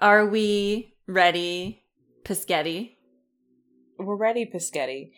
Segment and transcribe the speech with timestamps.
[0.00, 1.84] Are we ready,
[2.24, 2.96] Pischetti?
[3.98, 5.10] We're ready, Pischetti.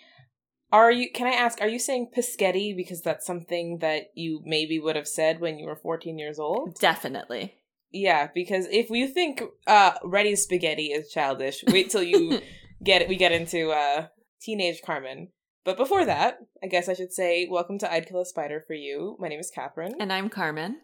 [0.73, 1.09] Are you?
[1.13, 1.61] Can I ask?
[1.61, 5.67] Are you saying Pischetti because that's something that you maybe would have said when you
[5.67, 6.81] were fourteen years old?
[6.81, 7.55] Definitely.
[7.93, 12.41] Yeah, because if you think uh, ready spaghetti is childish, wait till you
[12.83, 14.09] get we get into uh,
[14.41, 15.29] teenage Carmen.
[15.65, 18.75] But before that, I guess I should say welcome to I'd Kill a Spider for
[18.75, 19.17] You.
[19.21, 20.81] My name is Catherine, And I'm Carmen.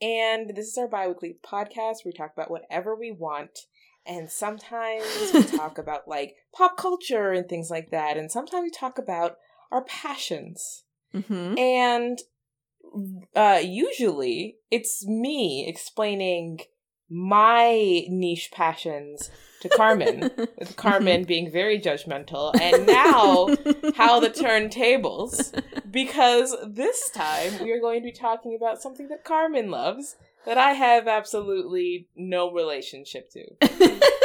[0.00, 3.60] And this is our biweekly podcast where we talk about whatever we want.
[4.06, 8.70] And sometimes we talk about like pop culture and things like that, and sometimes we
[8.70, 9.36] talk about
[9.72, 10.84] our passions.
[11.14, 11.58] Mm-hmm.
[11.58, 12.18] And
[13.34, 16.60] uh usually it's me explaining
[17.08, 19.30] my niche passions
[19.64, 22.54] to Carmen, with Carmen being very judgmental.
[22.60, 23.48] And now
[23.96, 25.52] how the turntables
[25.90, 30.58] because this time we are going to be talking about something that Carmen loves that
[30.58, 33.44] I have absolutely no relationship to.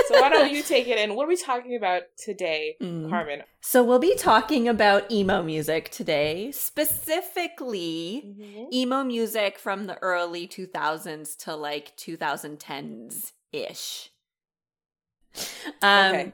[0.10, 1.16] So why don't you take it in?
[1.16, 3.10] What are we talking about today, Mm.
[3.10, 3.44] Carmen?
[3.62, 8.36] So we'll be talking about emo music today, specifically
[8.74, 14.12] emo music from the early 2000s to like 2010s ish.
[15.82, 16.32] Um, Okay.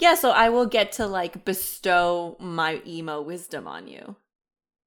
[0.00, 4.14] Yeah, so I will get to like bestow my emo wisdom on you,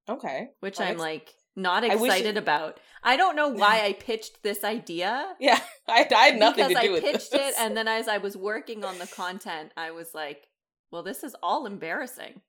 [0.08, 0.50] Okay.
[0.60, 2.80] which Well, I'm like not I excited it- about.
[3.04, 5.34] I don't know why I pitched this idea.
[5.40, 7.54] Yeah, I, I had nothing to do I with pitched this.
[7.56, 10.46] it, and then as I was working on the content, I was like,
[10.90, 12.40] "Well, this is all embarrassing."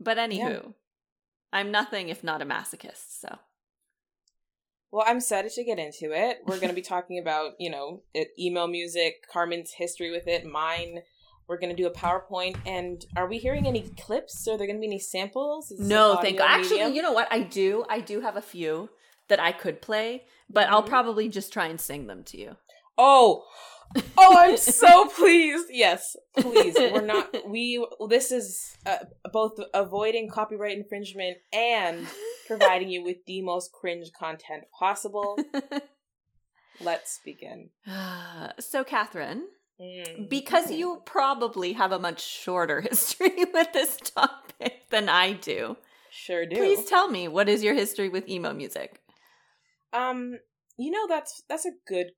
[0.00, 0.74] But anywho,
[1.52, 3.20] I'm nothing if not a masochist.
[3.20, 3.38] So
[4.94, 6.38] Well, I'm excited to get into it.
[6.46, 8.04] We're going to be talking about, you know,
[8.38, 11.00] emo music, Carmen's history with it, mine.
[11.48, 12.56] We're going to do a PowerPoint.
[12.64, 14.46] And are we hearing any clips?
[14.46, 15.72] Are there going to be any samples?
[15.76, 16.46] No, thank God.
[16.48, 17.26] Actually, you know what?
[17.32, 17.84] I do.
[17.88, 18.88] I do have a few
[19.26, 20.88] that I could play, but I'll Mhm.
[20.90, 22.56] probably just try and sing them to you.
[22.96, 23.44] Oh,
[24.18, 25.66] oh, I'm so pleased.
[25.70, 26.74] Yes, please.
[26.76, 27.48] We're not.
[27.48, 27.84] We.
[28.08, 28.96] This is uh,
[29.32, 32.06] both avoiding copyright infringement and
[32.46, 35.38] providing you with the most cringe content possible.
[36.80, 37.70] Let's begin.
[38.60, 39.44] so, Catherine,
[39.80, 40.30] Mm.
[40.30, 45.76] because you probably have a much shorter history with this topic than I do,
[46.12, 46.54] sure do.
[46.54, 49.00] please tell me what is your history with emo music?
[49.92, 50.38] Um,
[50.78, 52.12] you know that's that's a good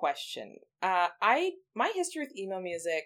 [0.00, 0.56] question.
[0.82, 3.04] Uh, I my history with emo music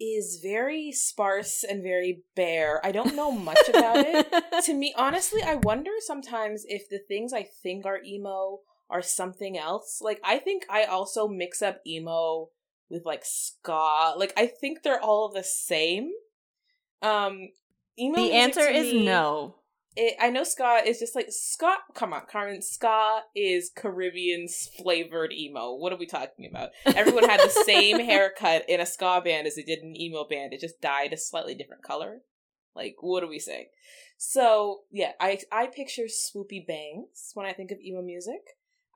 [0.00, 2.84] is very sparse and very bare.
[2.84, 4.26] I don't know much about it.
[4.66, 8.60] to me, honestly, I wonder sometimes if the things I think are emo
[8.90, 10.00] are something else.
[10.02, 12.50] Like I think I also mix up emo
[12.90, 14.14] with like ska.
[14.16, 16.10] Like I think they're all the same.
[17.00, 17.48] Um,
[17.98, 18.16] emo.
[18.16, 19.56] the answer is me- no.
[19.96, 21.74] It, I know ska is just like ska.
[21.94, 22.62] Come on, Carmen.
[22.62, 25.74] Ska is Caribbean flavored emo.
[25.74, 26.70] What are we talking about?
[26.86, 30.24] Everyone had the same haircut in a ska band as they did in an emo
[30.28, 30.52] band.
[30.52, 32.20] It just dyed a slightly different color.
[32.74, 33.66] Like, what are we saying?
[34.16, 38.40] So yeah, I I picture swoopy bangs when I think of emo music.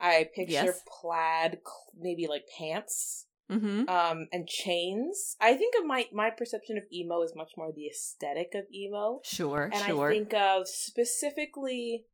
[0.00, 0.82] I picture Yes.
[1.00, 1.58] plaid,
[1.98, 3.88] maybe like pants Mm-hmm.
[3.88, 7.86] um and chains i think of my my perception of emo is much more the
[7.86, 10.08] aesthetic of emo Sure, and sure.
[10.10, 12.06] I think of specifically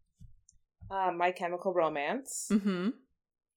[0.90, 2.48] uh, My Chemical Romance.
[2.52, 2.90] mm-hmm.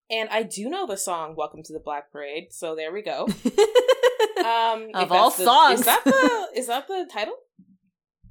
[0.08, 3.28] And I do know the song Welcome to the Black Parade, so there we go.
[4.38, 5.80] Um, Of all the- songs.
[5.80, 7.34] Is that the is that the title?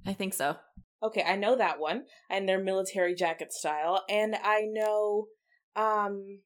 [0.06, 0.56] I think so.
[1.04, 2.06] Okay, I know that one.
[2.30, 4.04] And their military jacket style.
[4.08, 5.28] And I know
[5.76, 6.40] um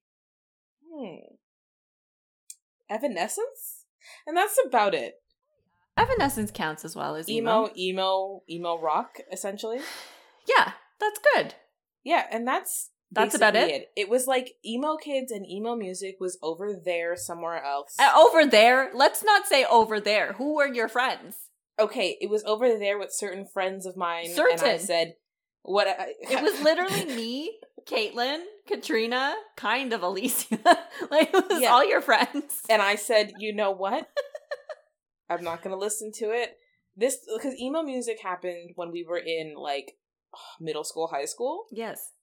[0.91, 1.35] hmm
[2.89, 3.85] Evanescence?
[4.25, 5.15] And that's about it.
[5.97, 7.65] Evanescence counts as well as emo.
[7.67, 9.79] Emo, emo, emo rock, essentially.
[10.47, 11.55] Yeah, that's good.
[12.03, 13.91] Yeah, and that's That's about it?
[13.95, 14.09] it.
[14.09, 17.95] was like emo kids and emo music was over there somewhere else.
[17.99, 20.33] Uh, over there, let's not say over there.
[20.33, 21.35] Who were your friends?
[21.79, 25.15] okay, it was over there with certain friends of mine, and I said,
[25.61, 27.57] "What?" I, It was literally me,
[27.89, 30.57] Caitlin, Katrina, kind of Alicia.
[31.09, 31.69] like it was Yeah.
[31.71, 32.59] all your friends.
[32.69, 34.07] and I said, "You know what?
[35.29, 36.57] I'm not gonna listen to it."
[36.95, 39.93] This because emo music happened when we were in like
[40.59, 41.65] middle school, high school.
[41.71, 42.13] yes.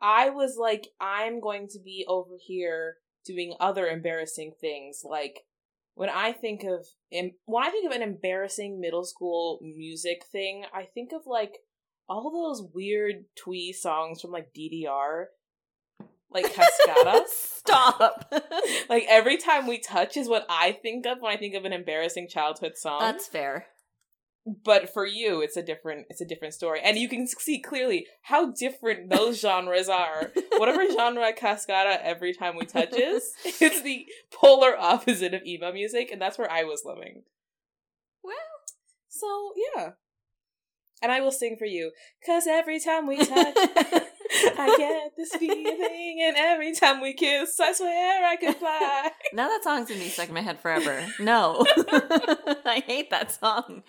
[0.00, 5.02] I was like, I'm going to be over here doing other embarrassing things.
[5.04, 5.40] Like
[5.94, 10.84] when I think of when I think of an embarrassing middle school music thing, I
[10.84, 11.58] think of like
[12.10, 15.26] all those weird twee songs from like DDR,
[16.30, 17.22] like Cascada.
[17.26, 18.34] Stop.
[18.90, 21.72] like every time we touch is what I think of when I think of an
[21.72, 23.00] embarrassing childhood song.
[23.00, 23.66] That's fair.
[24.64, 28.06] but for you it's a different it's a different story and you can see clearly
[28.22, 34.76] how different those genres are whatever genre cascada every time we touches it's the polar
[34.78, 37.22] opposite of emo music and that's where i was living
[38.24, 38.34] well
[39.08, 39.90] so yeah
[41.02, 43.56] and i will sing for you because every time we touch
[44.32, 49.10] I get this feeling, and every time we kiss, I swear I could fly.
[49.32, 51.04] now that song's gonna be stuck in my head forever.
[51.18, 53.82] No, I hate that song.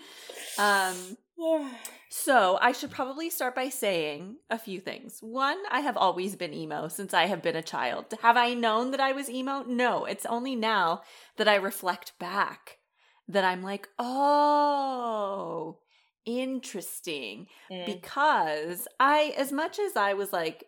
[0.57, 1.17] Um,
[2.09, 5.19] so I should probably start by saying a few things.
[5.21, 8.05] One, I have always been emo since I have been a child.
[8.21, 9.63] Have I known that I was emo?
[9.63, 11.01] No, it's only now
[11.37, 12.79] that I reflect back
[13.27, 15.77] that I'm like, oh,
[16.25, 17.47] interesting.
[17.71, 17.85] Mm.
[17.85, 20.65] Because I, as much as I was like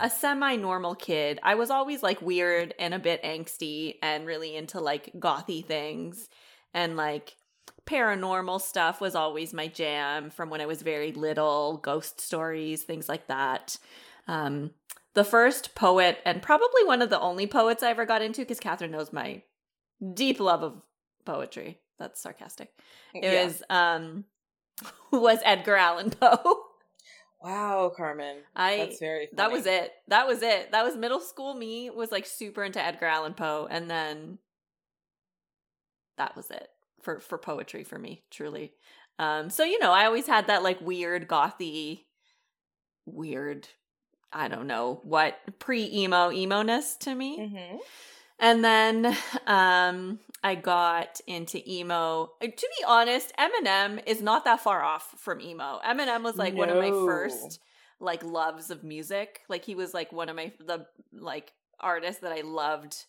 [0.00, 4.56] a semi normal kid, I was always like weird and a bit angsty and really
[4.56, 6.28] into like gothy things
[6.74, 7.36] and like
[7.86, 13.08] paranormal stuff was always my jam from when I was very little, ghost stories, things
[13.08, 13.78] like that.
[14.28, 14.72] Um,
[15.14, 18.60] the first poet, and probably one of the only poets I ever got into, because
[18.60, 19.42] Catherine knows my
[20.14, 20.84] deep love of
[21.24, 21.80] poetry.
[21.98, 22.70] That's sarcastic.
[23.12, 23.44] It yeah.
[23.44, 24.24] was um,
[25.12, 26.64] was Edgar Allan Poe.
[27.42, 28.36] Wow, Carmen.
[28.54, 29.36] I That's very funny.
[29.36, 29.92] That was it.
[30.08, 30.72] That was it.
[30.72, 34.36] That was middle school me was like super into Edgar Allan Poe and then
[36.18, 36.68] that was it
[37.00, 38.74] for for poetry for me, truly.
[39.18, 42.04] Um, so you know, I always had that like weird gothy,
[43.06, 43.68] weird,
[44.32, 47.38] I don't know what pre emo emo ness to me.
[47.38, 47.76] Mm-hmm.
[48.38, 49.16] And then
[49.46, 52.30] um, I got into emo.
[52.40, 55.80] To be honest, Eminem is not that far off from emo.
[55.86, 56.60] Eminem was like no.
[56.60, 57.60] one of my first
[58.00, 59.42] like loves of music.
[59.48, 63.04] Like he was like one of my the like artists that I loved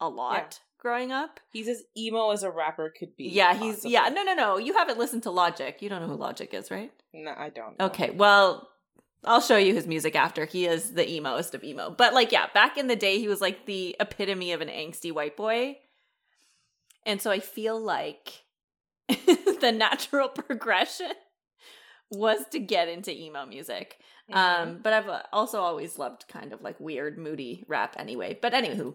[0.00, 1.40] a lot growing up.
[1.50, 3.28] He's as emo as a rapper could be.
[3.28, 3.92] Yeah, he's possibly.
[3.92, 4.08] yeah.
[4.10, 4.58] No, no, no.
[4.58, 5.80] You haven't listened to Logic.
[5.80, 6.92] You don't know who Logic is, right?
[7.12, 7.78] No, I don't.
[7.78, 7.86] Know.
[7.86, 8.68] Okay, well,
[9.24, 10.44] I'll show you his music after.
[10.44, 11.90] He is the emoest of emo.
[11.90, 15.10] But like, yeah, back in the day, he was like the epitome of an angsty
[15.10, 15.78] white boy.
[17.06, 18.44] And so I feel like
[19.08, 21.12] the natural progression
[22.10, 23.98] was to get into emo music.
[24.30, 24.38] Mm-hmm.
[24.38, 28.38] Um, but I've also always loved kind of like weird, moody rap anyway.
[28.40, 28.94] But anywho,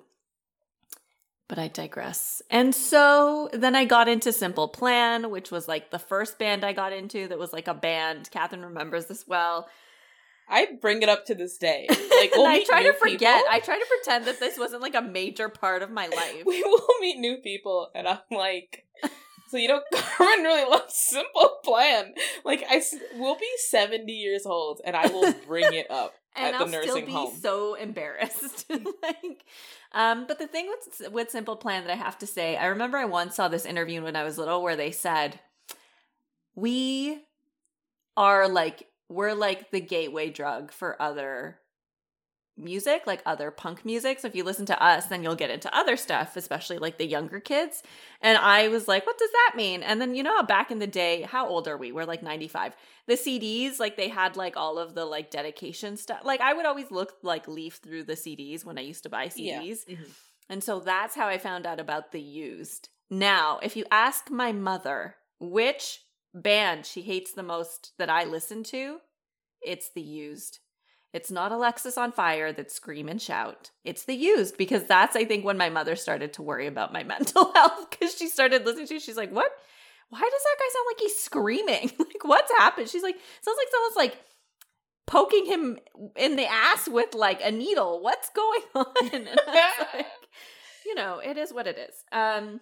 [1.49, 2.43] but I digress.
[2.51, 6.73] And so then I got into Simple Plan, which was like the first band I
[6.73, 8.29] got into that was like a band.
[8.31, 9.67] Catherine remembers this well.
[10.49, 11.87] I bring it up to this day.
[12.19, 13.37] Like we'll I try to forget.
[13.37, 13.49] People.
[13.49, 16.43] I try to pretend that this wasn't like a major part of my life.
[16.45, 18.83] We will meet new people, and I'm like,
[19.47, 22.13] so you know, Carmen really loves Simple Plan.
[22.43, 22.81] Like I,
[23.15, 26.73] will be 70 years old, and I will bring it up and at I'll the
[26.73, 27.33] nursing still be home.
[27.41, 28.65] so embarrassed.
[28.69, 29.45] like,
[29.93, 32.97] um, but the thing with with Simple Plan that I have to say, I remember
[32.97, 35.39] I once saw this interview when I was little where they said,
[36.53, 37.23] "We
[38.17, 41.59] are like we're like the gateway drug for other
[42.59, 44.19] music, like other punk music.
[44.19, 47.07] So if you listen to us, then you'll get into other stuff, especially like the
[47.07, 47.81] younger kids.
[48.21, 49.81] And I was like, what does that mean?
[49.81, 51.91] And then, you know, back in the day, how old are we?
[51.91, 52.75] We're like 95.
[53.07, 56.21] The CDs, like they had like all of the like dedication stuff.
[56.23, 59.27] Like I would always look like leaf through the CDs when I used to buy
[59.27, 59.37] CDs.
[59.87, 59.95] Yeah.
[59.95, 60.03] Mm-hmm.
[60.49, 62.89] And so that's how I found out about the used.
[63.09, 66.01] Now, if you ask my mother which
[66.33, 68.99] band she hates the most that I listen to,
[69.61, 70.59] it's the used.
[71.11, 73.71] It's not Alexisonfire that scream and shout.
[73.83, 77.03] It's the used because that's I think when my mother started to worry about my
[77.15, 78.99] mental health because she started listening to.
[78.99, 79.51] She's like, "What?
[80.09, 81.91] Why does that guy sound like he's screaming?
[81.99, 84.23] like what's happened?" She's like, "Sounds like someone's like
[85.07, 85.79] poking him
[86.15, 88.03] in the ass with like a needle.
[88.03, 90.05] What's going on?" Like,
[90.85, 91.95] you know, it is what it is.
[92.11, 92.61] Um,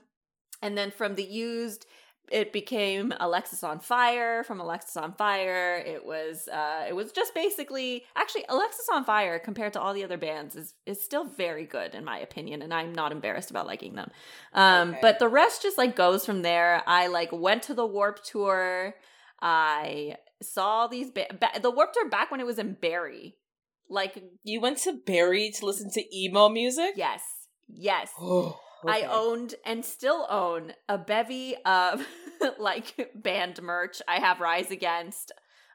[0.61, 1.85] and then from the used
[2.29, 5.85] it became Alexisonfire from Alexisonfire.
[5.85, 10.55] It was uh it was just basically actually Alexisonfire compared to all the other bands
[10.55, 14.11] is is still very good in my opinion and I'm not embarrassed about liking them.
[14.53, 14.99] Um okay.
[15.01, 16.83] but the rest just like goes from there.
[16.85, 18.95] I like went to the Warped Tour.
[19.41, 23.35] I saw these ba- ba- the Warped Tour back when it was in Barrie.
[23.89, 26.93] Like you went to Barrie to listen to emo music?
[26.95, 27.21] Yes.
[27.69, 28.11] Yes.
[28.85, 29.05] Okay.
[29.05, 32.05] I owned and still own a bevy of
[32.59, 34.01] like band merch.
[34.07, 35.31] I have Rise Against,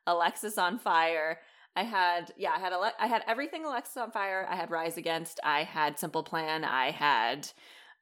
[0.07, 1.37] Alexisonfire.
[1.75, 4.49] I had yeah, I had Ale- I had everything Alexisonfire.
[4.49, 5.41] I had Rise Against.
[5.43, 6.65] I had Simple Plan.
[6.65, 7.49] I had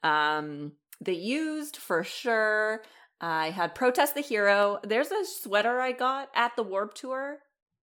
[0.03, 2.83] um The Used for sure.
[3.21, 4.81] I had Protest the Hero.
[4.83, 7.39] There's a sweater I got at the Warped Tour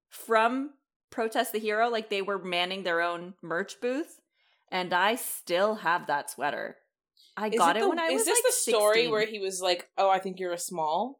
[0.09, 0.71] from
[1.09, 1.89] Protest the Hero.
[1.89, 4.19] Like they were manning their own merch booth,
[4.71, 6.77] and I still have that sweater.
[7.39, 9.61] I got it, the, when I was Is this like the story where he was
[9.61, 11.19] like, "Oh, I think you're a small"?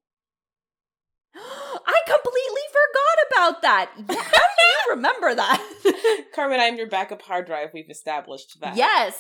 [1.36, 3.92] I completely forgot about that.
[4.10, 6.26] Yeah, how do you remember that?
[6.36, 7.70] Carmen, I'm your backup hard drive.
[7.74, 8.76] We've established that.
[8.76, 9.16] yes.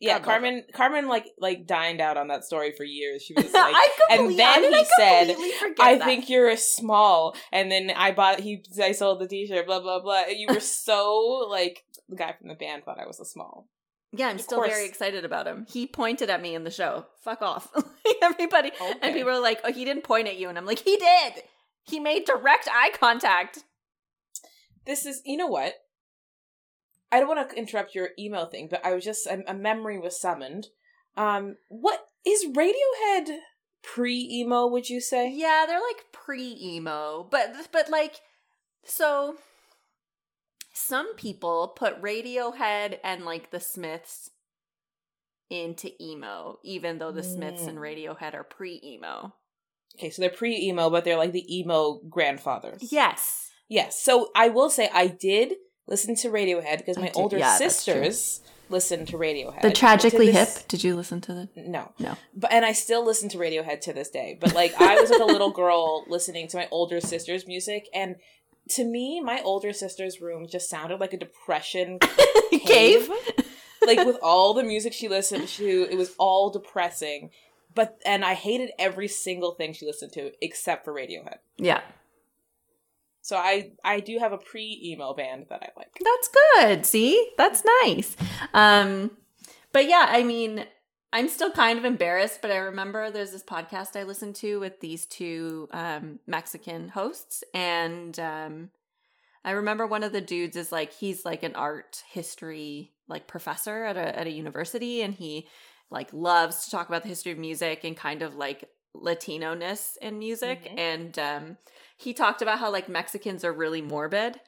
[0.00, 0.64] Yeah, God Carmen.
[0.74, 3.22] Carmen like like dined out on that story for years.
[3.22, 3.74] She was like,
[4.10, 5.36] and then he I said,
[5.80, 6.04] "I that?
[6.04, 9.66] think you're a small," and then I bought he I sold the T-shirt.
[9.66, 10.24] Blah blah blah.
[10.26, 13.68] You were so like the guy from the band thought I was a small.
[14.16, 15.66] Yeah, I'm Of still very excited about him.
[15.68, 17.06] He pointed at me in the show.
[17.22, 17.68] Fuck off.
[18.22, 18.70] Everybody.
[19.02, 20.48] And people are like, oh, he didn't point at you.
[20.48, 21.42] And I'm like, he did.
[21.82, 23.64] He made direct eye contact.
[24.86, 25.74] This is you know what.
[27.10, 29.98] I don't want to interrupt your emo thing, but I was just a, a memory
[29.98, 30.68] was summoned.
[31.16, 33.38] Um, what is Radiohead
[33.82, 34.66] pre emo?
[34.66, 35.30] Would you say?
[35.32, 37.26] Yeah, they're like pre-emo.
[37.30, 38.20] But but like
[38.84, 39.36] so
[40.74, 44.30] some people put Radiohead and like the Smiths
[45.50, 47.82] into emo, even though the Smiths and Mm.
[47.82, 49.32] Radiohead are pre-emo.
[49.96, 52.90] Okay, so they're pre emo, but they're like the emo grandfathers.
[52.92, 53.50] Yes.
[53.68, 54.00] Yes.
[54.02, 55.54] So I will say I did
[55.86, 59.62] listen to Radiohead because my did- older yeah, sisters listened to Radiohead.
[59.62, 60.68] The Tragically this- Hip.
[60.68, 61.92] Did you listen to the No.
[62.00, 62.16] No.
[62.34, 64.36] But and I still listen to Radiohead to this day.
[64.40, 68.16] But like I was like a little girl listening to my older sister's music and
[68.70, 71.98] to me my older sister's room just sounded like a depression
[72.50, 73.10] cave?
[73.86, 77.30] like with all the music she listened to, it was all depressing.
[77.74, 81.38] But and I hated every single thing she listened to except for Radiohead.
[81.56, 81.80] Yeah.
[83.20, 85.98] So I I do have a pre emo band that I like.
[86.02, 86.86] That's good.
[86.86, 87.30] See?
[87.36, 88.16] That's nice.
[88.52, 89.10] Um
[89.72, 90.66] but yeah, I mean,
[91.14, 94.80] I'm still kind of embarrassed, but I remember there's this podcast I listened to with
[94.80, 98.70] these two um Mexican hosts and um
[99.44, 103.84] I remember one of the dudes is like he's like an art history like professor
[103.84, 105.46] at a at a university and he
[105.90, 110.18] like loves to talk about the history of music and kind of like Latino-ness in
[110.18, 110.78] music Mhm.
[110.78, 111.56] and um
[111.96, 114.40] he talked about how like Mexicans are really morbid.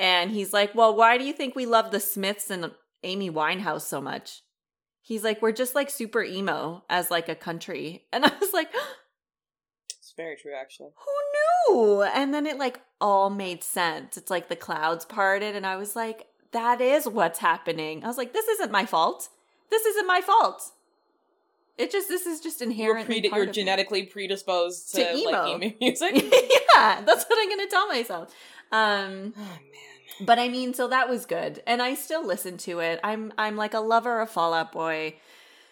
[0.00, 2.72] And he's like, Well, why do you think we love the Smiths and
[3.04, 4.41] Amy Winehouse so much?
[5.02, 8.04] He's like, We're just like super emo as like a country.
[8.12, 8.70] And I was like,
[9.98, 10.90] It's very true actually.
[11.66, 12.02] Who knew?
[12.02, 14.16] And then it like all made sense.
[14.16, 18.04] It's like the clouds parted, and I was like, That is what's happening.
[18.04, 19.28] I was like, This isn't my fault.
[19.70, 20.70] This isn't my fault.
[21.78, 23.52] It just this is just You're, inherently pre- you're of me.
[23.54, 25.30] genetically predisposed to, To emo.
[25.30, 26.12] like emo music.
[26.74, 28.28] yeah, that's what I'm gonna tell myself.
[28.70, 30.01] Um oh man.
[30.20, 33.00] But I mean, so that was good, and I still listen to it.
[33.02, 35.16] I'm I'm like a lover of Fall Out Boy.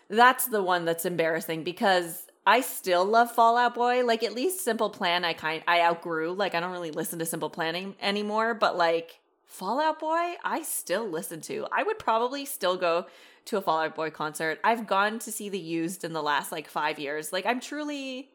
[0.09, 4.04] That's the one that's embarrassing because I still love Fall Out Boy.
[4.04, 6.32] Like at least Simple Plan, I kind I outgrew.
[6.32, 8.54] Like I don't really listen to Simple Planning anymore.
[8.54, 11.66] But like Fall Out Boy, I still listen to.
[11.70, 13.06] I would probably still go
[13.47, 14.59] to a Fall Out Boy concert.
[14.64, 17.32] I've gone to see the Used in the last like five years.
[17.32, 18.30] Like I'm truly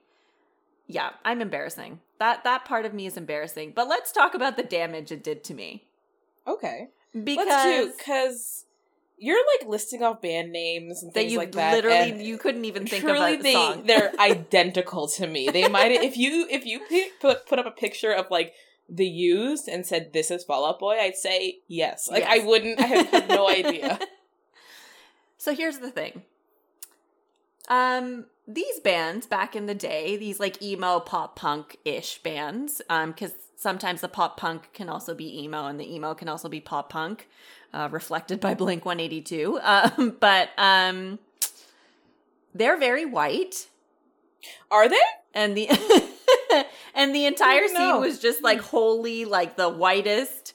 [0.87, 1.99] yeah, I'm embarrassing.
[2.19, 3.73] That that part of me is embarrassing.
[3.75, 5.83] But let's talk about the damage it did to me.
[6.47, 6.89] Okay.
[7.13, 8.65] Because Let's because
[9.17, 11.73] you're like listing off band names and that things you like that.
[11.73, 13.83] literally you couldn't even think truly of a they song.
[13.85, 15.49] they're identical to me.
[15.49, 16.81] They might if you if you
[17.21, 18.53] put put up a picture of like
[18.89, 22.09] the used and said this is Fall Out Boy, I'd say yes.
[22.11, 22.79] Like I wouldn't.
[22.79, 23.97] I have no idea.
[25.37, 26.23] so here's the thing.
[27.69, 33.11] Um these bands back in the day, these like emo pop punk ish bands, um,
[33.11, 36.59] because sometimes the pop punk can also be emo and the emo can also be
[36.59, 37.27] pop punk,
[37.73, 39.59] uh, reflected by Blink 182.
[39.63, 41.19] Um, but um
[42.53, 43.67] they're very white.
[44.69, 44.97] Are they?
[45.35, 45.67] and the
[46.95, 50.54] and the entire scene was just like wholly like the whitest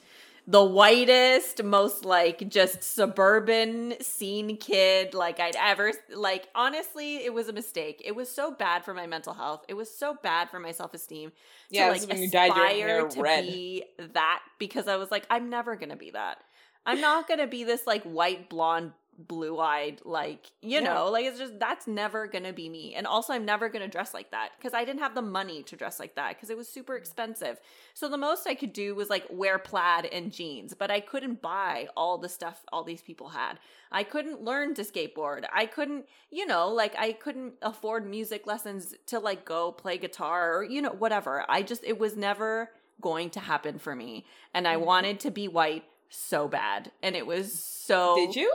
[0.51, 7.49] the whitest most like just suburban scene kid like i'd ever like honestly it was
[7.49, 8.03] a mistake.
[8.05, 9.65] It was so bad for my mental health.
[9.69, 11.31] It was so bad for my self-esteem
[11.71, 13.45] Yeah, to like when you dyed your hair to red.
[13.45, 16.39] be that because i was like i'm never gonna be that.
[16.85, 18.93] I'm not gonna be this like white blonde
[19.29, 20.95] blue-eyed like you Yeah.
[20.95, 24.15] know like it's just that's never gonna be me and also i'm never gonna dress
[24.15, 26.69] like that because i didn't have the money to dress like that because it was
[26.69, 27.61] super expensive
[27.95, 31.43] so the most i could do was like wear plaid and jeans but i couldn't
[31.43, 33.59] buy all the stuff all these people had
[33.93, 38.95] i couldn't learn to skateboard i couldn't you know like i couldn't afford music lessons
[39.07, 43.31] to like go play guitar or you know whatever i just it was never going
[43.31, 44.25] to happen for me
[44.55, 44.85] and i Mhm.
[44.85, 48.53] wanted to be white so bad and it was so Did you?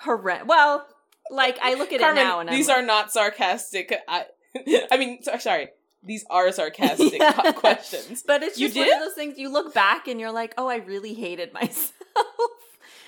[0.00, 0.46] Horrendous.
[0.48, 0.86] Well,
[1.30, 3.94] like I look at Carmen, it now and these I'm are not sarcastic.
[4.08, 4.26] I,
[4.90, 5.68] I mean, sorry,
[6.02, 7.52] these are sarcastic Yeah.
[7.52, 8.22] questions.
[8.26, 10.68] but it's You just one of those things you look back and you're like, oh,
[10.68, 11.92] I really hated myself.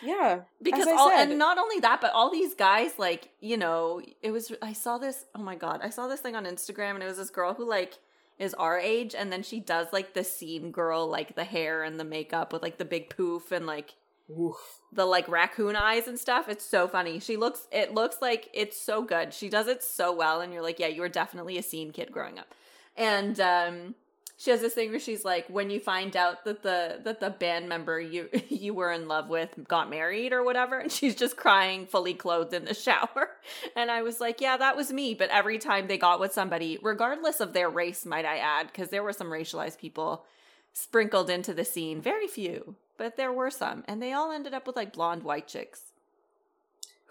[0.02, 1.30] Yeah, because all said.
[1.30, 4.98] and not only that, but all these guys, like, you know, it was I saw
[4.98, 7.54] this, oh my god, I saw this thing on Instagram and it was this girl
[7.54, 7.94] who like
[8.38, 11.98] is our age and then she does like the scene girl like the hair and
[11.98, 13.94] the makeup with like the big poof and like
[14.30, 14.80] Oof.
[14.92, 16.48] the like raccoon eyes and stuff.
[16.48, 17.20] It's so funny.
[17.20, 19.32] She looks it looks like it's so good.
[19.32, 22.10] She does it so well and you're like, yeah, you were definitely a scene kid
[22.10, 22.54] growing up.
[22.96, 23.94] And um
[24.38, 27.30] she has this thing where she's like when you find out that the that the
[27.30, 31.36] band member you you were in love with got married or whatever and she's just
[31.36, 33.30] crying fully clothed in the shower
[33.76, 36.78] and i was like yeah that was me but every time they got with somebody
[36.82, 40.24] regardless of their race might i add because there were some racialized people
[40.72, 44.66] sprinkled into the scene very few but there were some and they all ended up
[44.66, 45.92] with like blonde white chicks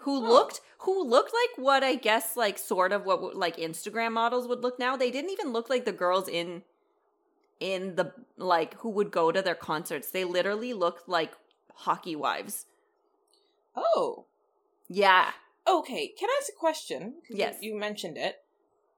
[0.00, 0.20] who Oh.
[0.20, 4.60] looked who looked like what i guess like sort of what like instagram models would
[4.62, 6.62] look now they didn't even look like the girls in
[7.60, 10.10] in the like who would go to their concerts.
[10.10, 11.32] They literally looked like
[11.74, 12.66] hockey wives.
[13.74, 14.26] Oh.
[14.88, 15.30] Yeah.
[15.66, 16.08] Okay.
[16.18, 17.14] Can I ask a question?
[17.28, 17.56] Yes.
[17.60, 18.36] You, mentioned it.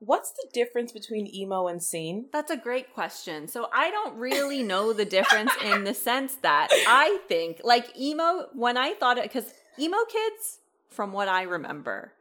[0.01, 2.27] What's the difference between emo and scene?
[2.33, 3.49] That's a great question.
[3.49, 8.47] So I don't really know the difference in the sense that I think like emo
[8.53, 12.13] when I thought it cuz emo kids from what I remember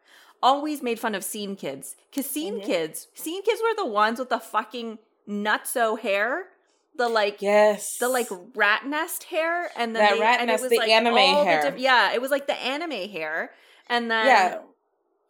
[0.41, 2.65] always made fun of scene kids cuz scene Mhm.
[2.65, 6.49] kids scene kids were the ones with the fucking nutso hair
[6.95, 7.97] the like Yes.
[7.99, 10.89] the like rat nest hair and then That they, rat nest, it was the like
[10.89, 11.75] anime hair.
[11.77, 13.53] yeah it was like the anime hair
[13.87, 14.59] and then Yeah.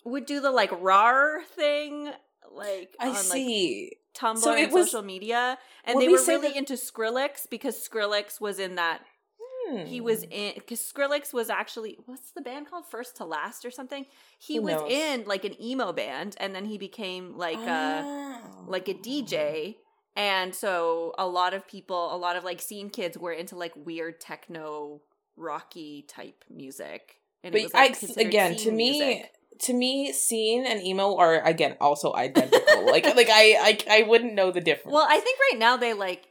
[0.05, 2.11] would do the like rar thing
[2.53, 3.91] like I on like see.
[4.15, 7.75] Tumblr So and was- social media and they we were really that- into Skrillex because
[7.87, 9.01] Skrillex was in that
[9.85, 10.31] he was Hmm.
[10.31, 14.05] in because Skrillex was actually what's the band called First to Last or something
[14.39, 14.91] he Who was knows?
[14.91, 18.65] in like an emo band and then he became like Oh.
[18.67, 19.75] like a DJ.
[20.15, 23.73] And so a lot of people, a lot of like scene kids were into like
[23.75, 25.01] weird techno
[25.35, 27.17] rocky type music.
[27.43, 29.31] And But it was I like considered again to me music.
[29.59, 32.85] To me scene and emo are again also identical.
[32.85, 34.93] like like I, I I wouldn't know the difference.
[34.93, 36.27] Well, I think right now they like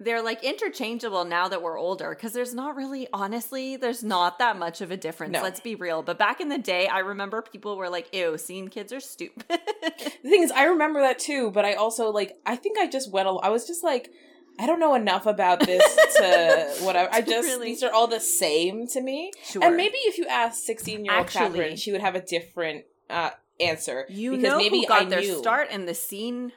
[0.00, 4.56] they're like interchangeable now that we're older because there's not really honestly there's not that
[4.56, 5.42] much of a difference No.
[5.42, 8.68] let's be real but back in the day i remember people were like ew scene
[8.68, 9.90] kids are stupid the
[10.22, 13.26] thing is I remember that too, but I also like I think I just went
[13.26, 14.10] al- I was just like
[14.58, 15.84] I don't know enough about this
[16.16, 17.08] to whatever.
[17.12, 17.66] I just Really?
[17.68, 19.30] these are all the same to me.
[19.44, 22.84] sure And maybe if you asked 16 year old Catherine, she would have a different
[23.08, 24.04] uh, answer.
[24.08, 25.38] You because know maybe who got I their knew.
[25.38, 26.52] start in the scene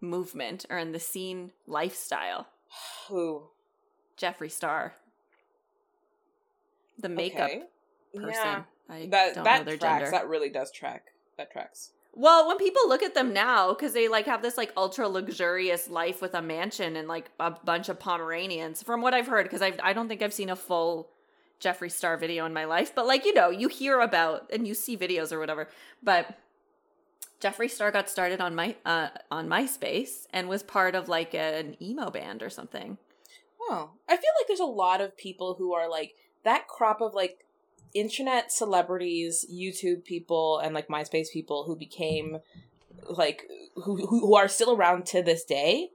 [0.00, 2.46] movement or in the scene lifestyle?
[3.08, 3.48] Who?
[4.16, 4.94] Jeffree Star,
[6.98, 7.62] the makeup Okay.
[8.14, 8.30] person.
[8.32, 8.62] Yeah.
[8.88, 10.02] I That don't that know their tracks.
[10.04, 10.10] gender.
[10.10, 11.04] That really does track.
[11.38, 11.92] That tracks.
[12.20, 15.88] Well, when people look at them now, because they like have this like ultra luxurious
[15.88, 19.62] life with a mansion and like a bunch of Pomeranians, from what I've heard, because
[19.62, 21.08] I I don't think I've seen a full
[21.62, 24.74] Jeffree Star video in my life, but like you know, you hear about and you
[24.74, 25.66] see videos or whatever.
[26.02, 26.36] But
[27.40, 31.74] Jeffree Star got started on my uh on MySpace and was part of like an
[31.80, 32.98] emo band or something.
[33.62, 37.14] Oh, I feel like there's a lot of people who are like that crop of
[37.14, 37.46] like
[37.94, 42.38] internet celebrities, YouTube people, and like MySpace people who became
[43.08, 45.90] like who who, are still around to this day.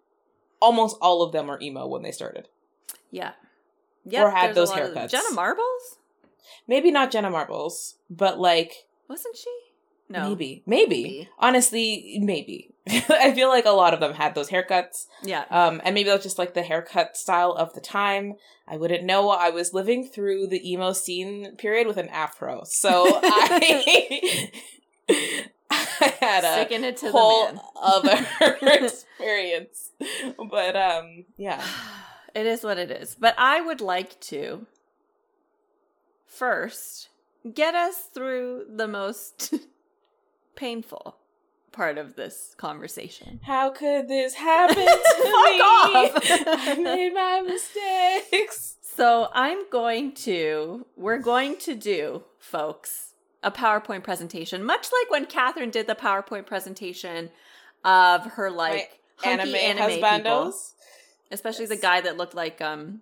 [0.62, 2.48] Almost all of them are emo when they started.
[3.12, 3.34] Yeah.
[4.06, 4.24] Yeah.
[4.24, 5.10] Or had those haircuts.
[5.12, 5.98] Jenna Marbles?
[6.68, 9.56] Maybe not Jenna Marbles, but like Wasn't she?
[10.08, 10.30] No.
[10.30, 11.30] maybe, maybe, Maybe.
[11.40, 12.75] honestly, maybe.
[13.10, 15.06] I feel like a lot of them had those haircuts.
[15.24, 15.46] Yeah.
[15.50, 18.36] Um, and maybe that's just like the haircut style of the time.
[18.68, 19.30] I wouldn't know.
[19.30, 24.52] I was living through the emo scene period with an afro, so I,
[25.10, 28.26] I had a Sticking it to whole the other
[28.86, 29.92] experience.
[30.50, 31.64] But um, yeah.
[32.36, 33.16] It is what it is.
[33.18, 34.68] But I would like to
[36.28, 37.08] first
[37.54, 39.54] get us through the most
[40.58, 41.16] painful
[41.76, 43.40] part of this conversation.
[43.44, 44.92] How could this happen to me?
[44.94, 48.78] I made my mistakes.
[48.82, 55.26] So I'm going to, we're going to do, folks, a PowerPoint presentation, much like when
[55.26, 57.30] Catherine did the PowerPoint presentation
[57.84, 60.54] of her like hunky Anime, anime, people,
[61.30, 63.02] especially the guy that looked like um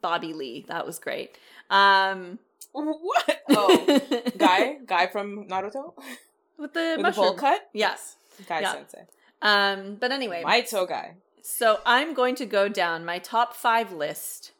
[0.00, 0.64] Bobby Lee.
[0.68, 1.36] That was great.
[1.70, 2.38] Um,
[2.72, 3.42] What?
[3.50, 4.00] Oh,
[4.38, 5.92] guy, guy from Naruto
[6.62, 7.68] with the with the bowl cut.
[7.74, 8.16] Yes.
[8.48, 8.72] guy Yeah.
[8.72, 9.04] sensei.
[9.42, 11.16] Um, but anyway, Maito guy.
[11.42, 14.52] So I'm going to go down my top five list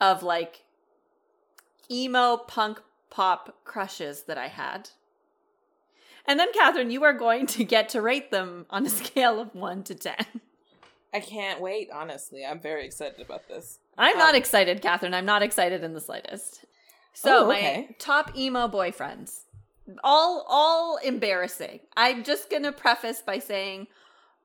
[0.00, 0.64] of like
[1.90, 4.90] emo punk pop crushes that I had.
[6.26, 9.54] And then, Catherine, you are going to get to rate them on a scale of
[9.54, 10.14] one to 10.
[11.12, 12.44] I can't wait, honestly.
[12.46, 13.80] I'm very excited about this.
[13.98, 15.12] I'm not Um, excited, Catherine.
[15.14, 16.64] I'm not excited in the slightest.
[17.14, 19.40] So, Oh, my top emo boyfriends
[20.04, 21.80] all all embarrassing.
[21.96, 23.88] I'm just gonna preface by saying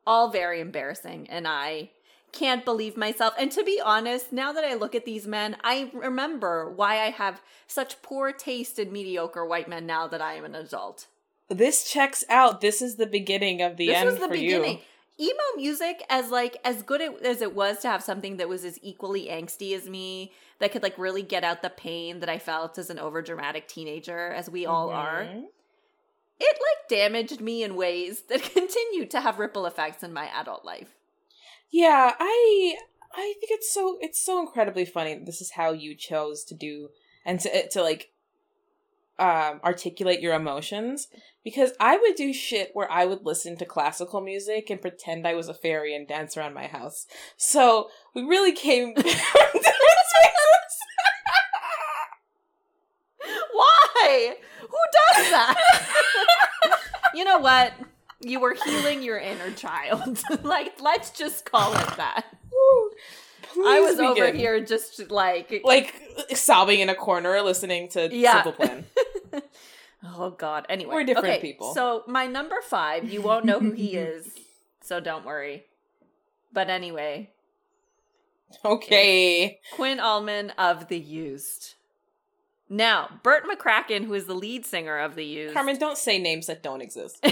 [0.07, 1.91] all very embarrassing, and I
[2.31, 3.33] can't believe myself.
[3.39, 7.09] And to be honest, now that I look at these men, I remember why I
[7.09, 11.07] have such poor taste in mediocre white men now that I am an adult.
[11.49, 12.61] This checks out.
[12.61, 14.77] This is the beginning of the this end was the for beginning.
[14.77, 14.83] you.
[15.19, 18.77] Emo music, as like as good as it was to have something that was as
[18.81, 22.77] equally angsty as me, that could like really get out the pain that I felt
[22.77, 25.23] as an overdramatic teenager, as we all are.
[25.23, 25.45] Mhm.
[26.37, 30.65] It like damaged me in ways that continue to have ripple effects in my adult
[30.65, 30.95] life.
[31.71, 32.75] Yeah, I
[33.13, 35.15] I think it's so it's so incredibly funny.
[35.15, 36.89] This is how you chose to do
[37.25, 38.09] and to to like
[39.17, 41.07] um articulate your emotions
[41.43, 45.35] because I would do shit where I would listen to classical music and pretend I
[45.35, 47.05] was a fairy and dance around my house.
[47.37, 50.75] So we really came to this spaces.
[53.53, 54.35] Why?
[54.61, 55.55] Who does that?
[57.13, 57.73] you know what?
[58.21, 60.19] You were healing your inner child.
[60.43, 62.25] like, let's just call it that.
[62.51, 62.91] Woo.
[63.67, 65.93] I was Please over here just like, like
[66.33, 68.43] sobbing in a corner listening to Yeah.
[68.43, 68.85] Simple Plan.
[70.05, 70.65] oh god.
[70.69, 71.73] Anyway, We're different okay, people.
[71.73, 74.27] So my number five, you won't know who he is,
[74.81, 75.65] so don't worry.
[76.53, 77.31] But anyway,
[78.63, 79.59] Okay.
[79.73, 81.73] Quinn Allman of The Used.
[82.69, 86.47] Now, Bert McCracken, who is the lead singer of The Used, Carmen, don't say names
[86.47, 87.23] that don't exist.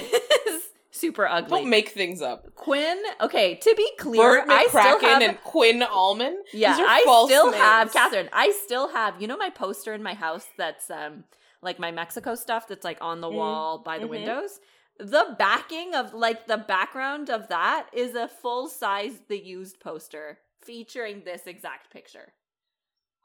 [0.91, 1.49] super ugly.
[1.61, 2.53] Don't make things up.
[2.55, 3.01] Quinn.
[3.21, 5.21] Okay, to be clear, Bert I still McCracken have.
[5.21, 6.43] and Quinn Allman.
[6.53, 7.63] yeah, These are I still names.
[7.63, 8.29] have Catherine.
[8.31, 9.19] I still have.
[9.21, 11.23] You know my poster in my house that's um
[11.63, 14.09] like my Mexico stuff that's like on the Mm, wall by the mhm.
[14.11, 14.59] windows.
[14.99, 20.39] The backing of like the background of that is a full size the used poster
[20.63, 22.33] featuring this exact picture.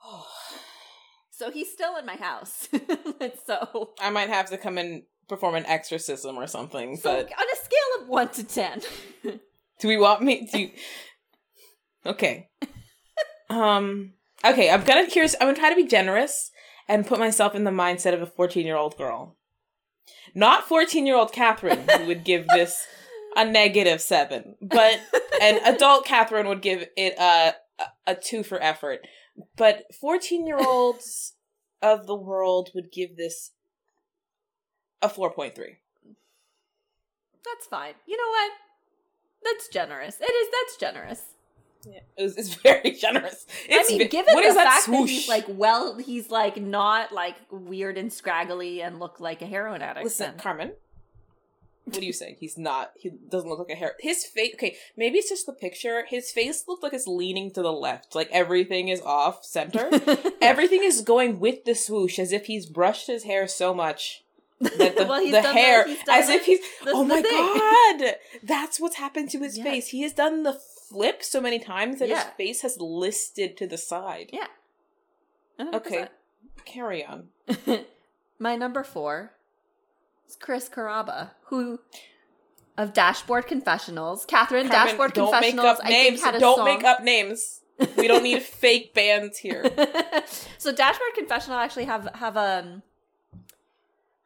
[1.30, 2.68] So he's still in my house.
[3.46, 6.96] so, I might have to come and perform an exorcism or something.
[6.96, 8.80] so on a scale of one to ten,
[9.78, 10.70] do we want me to?
[12.06, 12.48] Okay.
[13.50, 14.14] Um.
[14.44, 14.70] Okay.
[14.70, 15.34] I'm gonna curious.
[15.40, 16.50] I'm gonna try to be generous
[16.88, 19.36] and put myself in the mindset of a 14 year old girl,
[20.34, 22.86] not 14 year old Catherine, who would give this
[23.36, 25.00] a negative seven, but
[25.40, 27.54] an adult Catherine would give it a
[28.06, 29.06] a, two for effort.
[29.56, 31.34] But 14 year olds
[31.80, 33.52] of the world would give this
[35.00, 35.54] a 4.3.
[37.44, 37.94] that's fine.
[38.06, 38.52] You know what?
[39.44, 40.16] That's generous.
[40.20, 40.48] It is.
[40.50, 41.22] That's generous.
[41.90, 43.46] Yeah, it was, it's very generous.
[43.68, 45.10] It's I mean, given what the is that fact that swoosh?
[45.10, 49.82] he's like well, he's like not like weird and scraggly and look like a heroin
[49.82, 50.04] addict.
[50.04, 50.38] Listen, then.
[50.38, 50.72] Carmen.
[51.84, 52.36] What are you saying?
[52.38, 52.92] He's not.
[52.96, 53.94] He doesn't look like a hair.
[54.00, 54.52] His face.
[54.54, 56.04] Okay, maybe it's just the picture.
[56.06, 58.14] His face looked like it's leaning to the left.
[58.14, 59.88] Like everything is off center.
[60.42, 64.22] everything is going with the swoosh, as if he's brushed his hair so much
[64.60, 66.60] that the, Well, the the- hair, done as if he's.
[66.84, 68.02] the- oh the my thing.
[68.02, 69.64] god, that's what's happened to his Yeah.
[69.64, 69.88] face.
[69.88, 73.78] He has done the flip so many times that his face has listed to the
[73.78, 74.30] side.
[74.32, 74.46] yeah.
[75.74, 76.06] Okay,
[76.64, 77.28] carry on.
[78.38, 79.32] My number four
[80.28, 81.80] is Chris Carrabba, who
[82.76, 85.64] of Dashboard Confessionals, Catherine Carmen, Dashboard don't Confessionals.
[85.64, 86.22] make up I think names.
[86.22, 86.64] had a Don't song.
[86.64, 87.60] make up names.
[87.96, 89.64] We don't need fake bands here.
[90.58, 92.82] so Dashboard Confessional actually have have a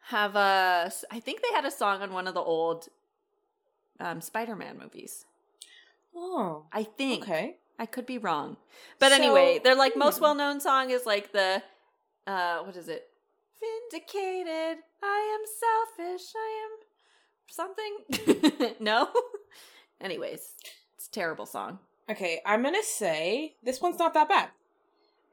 [0.07, 2.89] have a I think they had a song on one of the old
[3.99, 5.25] um Spider-Man movies.
[6.15, 7.23] Oh, I think.
[7.23, 7.57] okay.
[7.79, 8.57] I could be wrong.
[8.99, 10.23] But So- anyway, their like most hmm.
[10.23, 11.61] well-known song is like the
[12.27, 13.09] uh what is it?
[13.59, 14.77] Vindicated.
[15.01, 15.45] I am
[15.97, 16.33] selfish.
[16.35, 16.71] I am
[17.49, 18.75] something.
[18.79, 19.09] no.
[20.01, 20.53] Anyways,
[20.95, 21.79] it's a terrible song.
[22.09, 24.49] Okay, I'm gonna say this one's not that bad.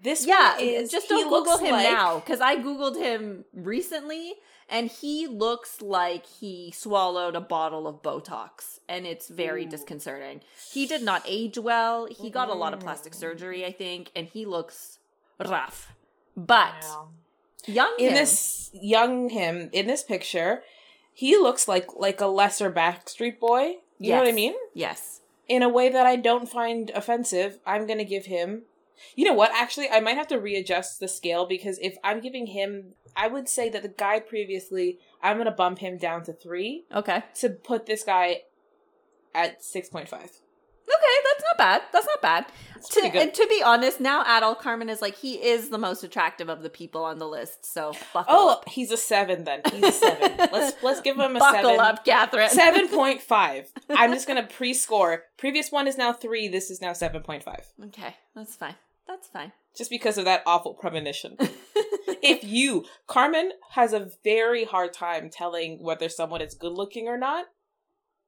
[0.03, 4.35] This yeah, one is just don't Google him like- now because I googled him recently,
[4.69, 9.69] and he looks like he swallowed a bottle of Botox, and it's very Ooh.
[9.71, 10.41] disconcerting.
[10.73, 12.07] He did not age well.
[12.07, 13.17] He got a lot of plastic Mm.
[13.17, 14.99] surgery, I think, and he looks
[15.39, 15.93] rough.
[16.37, 17.09] But Wow.
[17.67, 20.65] young In him, this young him in this picture,
[21.13, 23.79] he looks like like a lesser Backstreet Boy.
[23.99, 24.55] You know what I mean?
[24.73, 27.59] yes, In a way that I don't find offensive.
[27.67, 28.63] I'm gonna give him.
[29.17, 29.51] You know what?
[29.55, 33.49] Actually, I might have to readjust the scale because if I'm giving him, I would
[33.49, 37.87] say that the guy previously, I'm gonna bump him down to three okay, to put
[37.87, 38.43] this guy
[39.35, 40.25] at six point five.
[40.25, 41.83] okay, that's not bad.
[41.93, 42.47] That's not bad.
[42.93, 46.63] To, to be honest, now Adol Carmen is like he is the most attractive of
[46.63, 47.67] the people on the list.
[47.67, 48.69] So buckle Oh, up.
[48.69, 49.61] he's a seven then.
[49.71, 50.33] He's a seven.
[50.53, 51.81] let's let's give him a buckle seven.
[51.81, 52.49] up, Catherine.
[52.51, 53.71] Seven point five.
[53.91, 55.25] I'm just gonna pre-score.
[55.37, 56.49] Previous one is now three.
[56.49, 57.67] This is now seven point five.
[57.87, 58.75] Okay, that's fine.
[59.11, 59.51] That's fine.
[59.77, 61.37] Just because of that awful premonition.
[62.23, 67.18] if you, Carmen has a very hard time telling whether someone is good looking or
[67.18, 67.46] not,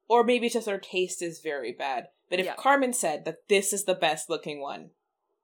[0.09, 2.09] or maybe just her taste is very bad.
[2.29, 2.57] But if Yeah.
[2.57, 4.91] Carmen said that this is the best looking one,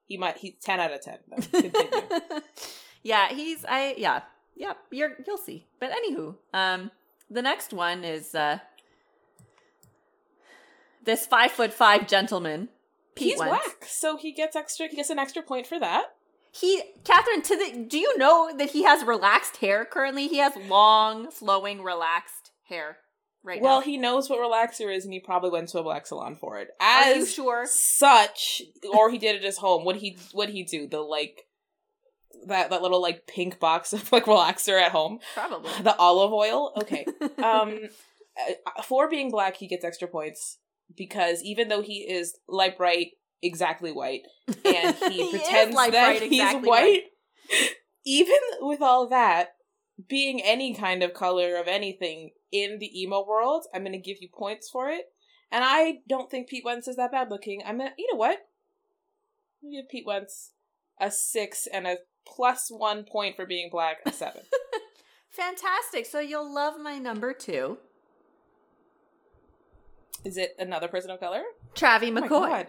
[0.07, 1.19] he might he's ten out of ten.
[3.05, 4.23] Yeah, he's I yeah.
[4.57, 5.67] Yeah, you're you'll see.
[5.79, 6.91] But anywho, um
[7.31, 8.59] the next one is uh
[11.05, 12.71] this five foot five gentleman.
[13.19, 13.53] Pete he's Wentz.
[13.53, 14.89] whack, so he gets extra.
[14.89, 16.15] He gets an extra point for that.
[16.51, 20.29] He Catherine, to the do you know that he has relaxed hair currently?
[20.29, 22.99] He has long, flowing, relaxed hair
[23.43, 23.85] right well, now.
[23.85, 26.69] he knows what relaxer is, and he probably went to a black salon for it.
[26.81, 27.67] Are As you sure?
[27.67, 29.85] such, or he did it at his home.
[29.85, 30.87] What he what he do?
[30.87, 31.47] The like
[32.47, 35.19] that that little like pink box of like relaxer at home.
[35.35, 35.71] Probably.
[35.83, 36.73] The olive oil.
[36.79, 37.05] Okay.
[37.39, 37.79] um,
[38.39, 40.59] uh, for being black, he gets extra points
[40.97, 44.23] because even though he is light bright, exactly white,
[44.65, 47.03] and he, He pretends that bright, he's exactly white,
[48.07, 49.51] even with all that,
[50.09, 54.19] being any kind of color of anything in the emo world, I'm going to give
[54.21, 55.07] you points for it.
[55.51, 57.63] And I don't think Pete Wentz is that bad looking.
[57.65, 58.39] I'm gonna, you know what?
[59.63, 60.53] I'm give Pete Wentz
[61.01, 61.97] a six and a
[62.27, 64.43] plus one point for being black, a seven.
[65.31, 66.05] Fantastic.
[66.07, 67.79] So you'll love my number two,
[70.25, 71.43] Is it another person of color?
[71.75, 72.29] Travie Oh my McCoy.
[72.49, 72.67] God.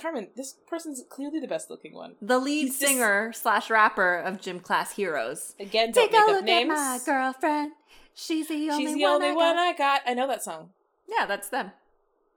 [0.00, 2.14] Carmen, this person's clearly the best looking one.
[2.22, 5.54] the lead He's just- singer slash rapper of Gym Class Heroes.
[5.60, 6.70] Again, don't Take a make up look names.
[6.70, 7.72] at my girlfriend.
[8.14, 9.58] She's the only She's the one only I one got.
[9.58, 10.00] I got.
[10.06, 10.70] I know that song.
[11.06, 11.72] Yeah, that's them.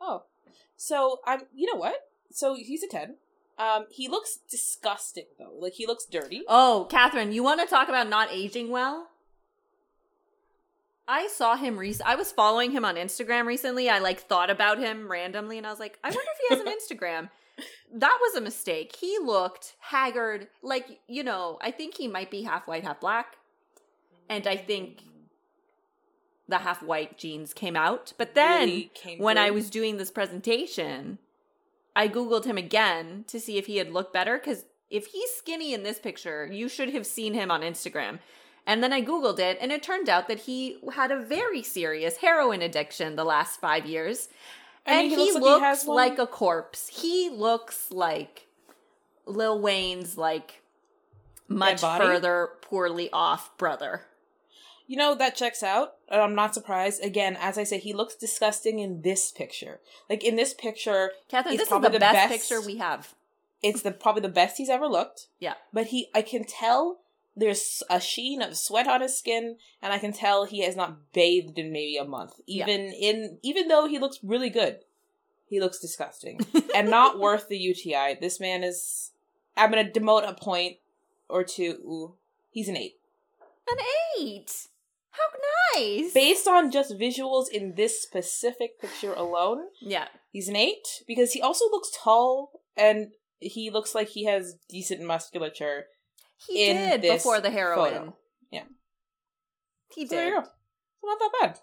[0.02, 0.24] Oh,
[0.78, 1.42] so I'm.
[1.54, 1.96] You know what?
[2.32, 3.16] So he's a ten.
[3.58, 5.54] Um, he looks disgusting though.
[5.58, 6.44] Like he looks dirty.
[6.48, 9.08] Oh, Catherine, you want to talk about not aging well?
[11.08, 13.90] I saw him rec- I was following him on Instagram recently.
[13.90, 16.66] I like thought about him randomly and I was like, I wonder if he has
[16.66, 17.30] an Instagram.
[17.94, 18.96] That was a mistake.
[19.00, 20.48] He looked haggard.
[20.62, 23.38] Like, you know, I think he might be half white, half black.
[24.30, 25.04] And I think
[26.48, 28.14] the half white genes came out.
[28.18, 31.20] But then Really when I was doing this presentation,
[31.96, 34.38] I Googled him again to see if he had looked better.
[34.38, 38.20] Because if he's skinny in this picture, you should have seen him on Instagram.
[38.68, 42.18] And then I Googled it, and it turned out that he had a very serious
[42.18, 44.28] heroin addiction the last five years.
[44.88, 46.88] I mean, and he he, looks like he like a corpse.
[46.88, 48.48] He looks like
[49.26, 50.62] Lil Wayne's, like,
[51.48, 54.02] much further poorly off brother.
[54.88, 55.96] You know that checks out.
[56.10, 57.04] and I'm not surprised.
[57.04, 59.80] Again, as I say, he looks disgusting in this picture.
[60.10, 63.16] Like in this picture, Catherine, this is the the best, best- picture we have.
[63.64, 65.28] it's the probably the best he's ever looked.
[65.40, 65.56] Yeah.
[65.74, 67.00] But he, I can tell
[67.36, 71.12] there's a sheen of sweat on his skin, and I can tell he has not
[71.14, 72.34] bathed in maybe a month.
[72.48, 72.64] Yeah.
[72.64, 74.80] Even in, even though he looks really good,
[75.48, 76.40] he looks disgusting
[76.76, 78.18] and not worth the UTI.
[78.20, 79.12] This man is.
[79.58, 80.78] I'm gonna demote a point
[81.30, 81.78] or two.
[81.86, 82.14] Ooh,
[82.52, 82.96] he's an eight.
[83.70, 83.78] An
[84.20, 84.68] eight.
[85.12, 86.14] How nice.
[86.14, 90.08] Based on just visuals in this specific picture alone, yeah.
[90.32, 95.02] he's an eight because he also looks tall and he looks like he has decent
[95.02, 95.86] musculature.
[96.38, 97.92] He did before the heroin.
[97.94, 98.18] photo.
[98.52, 98.64] Yeah.
[99.94, 100.34] He So there did.
[100.36, 100.48] you go.
[101.04, 101.60] Not that bad.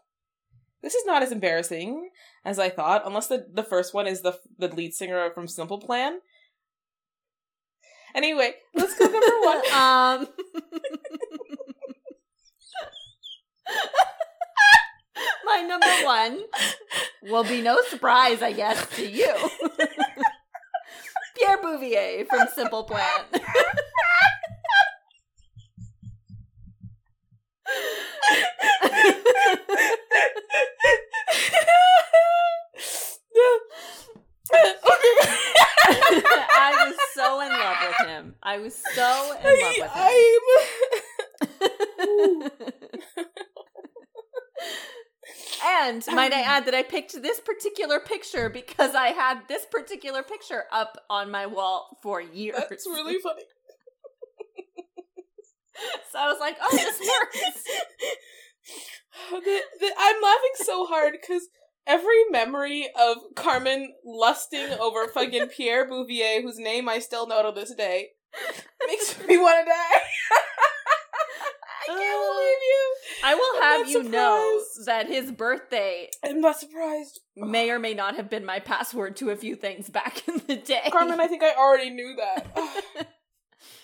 [0.83, 2.11] This is not as embarrassing
[2.45, 5.79] as I thought, unless the the first one is the the lead singer from Simple
[5.79, 6.19] Plan.
[8.15, 9.63] Anyway, let's go number one.
[9.73, 10.29] um
[15.45, 16.41] My number one
[17.31, 19.33] will be no surprise, I guess, to you.
[21.37, 23.25] Pierre Bouvier from Simple Plan.
[36.55, 38.35] I was so in love with him.
[38.43, 40.11] I was so in love with him.
[45.65, 50.23] And might I add that I picked this particular picture because I had this particular
[50.23, 52.57] picture up on my wall for years.
[52.69, 53.43] That's really funny.
[56.13, 57.65] So I was like, oh, this works.
[59.31, 61.43] The, the, I'm laughing so hard because
[61.87, 67.59] every memory of Carmen lusting over fucking Pierre Bouvier, whose name I still know to
[67.61, 68.09] this day,
[68.87, 70.01] makes me want to die.
[71.85, 72.95] I can't Uh, believe you.
[73.25, 77.21] I will I'm have you know that his birthday I'm not surprised.
[77.37, 80.57] may or may not have been my password to a few things back in the
[80.57, 80.89] day.
[80.93, 82.85] Carmen, I think I already knew that.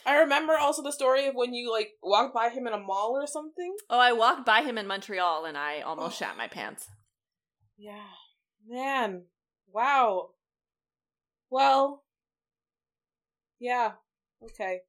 [0.08, 3.12] I remember also the story of when you like walked by him in a mall
[3.14, 3.76] or something.
[3.90, 6.88] oh, I walked by him in Montreal and I almost shat my pants.
[7.76, 8.06] Yeah.
[8.66, 9.24] Man.
[9.70, 10.30] Wow.
[11.50, 12.04] Well.
[13.60, 13.92] Yeah.
[14.42, 14.80] Okay.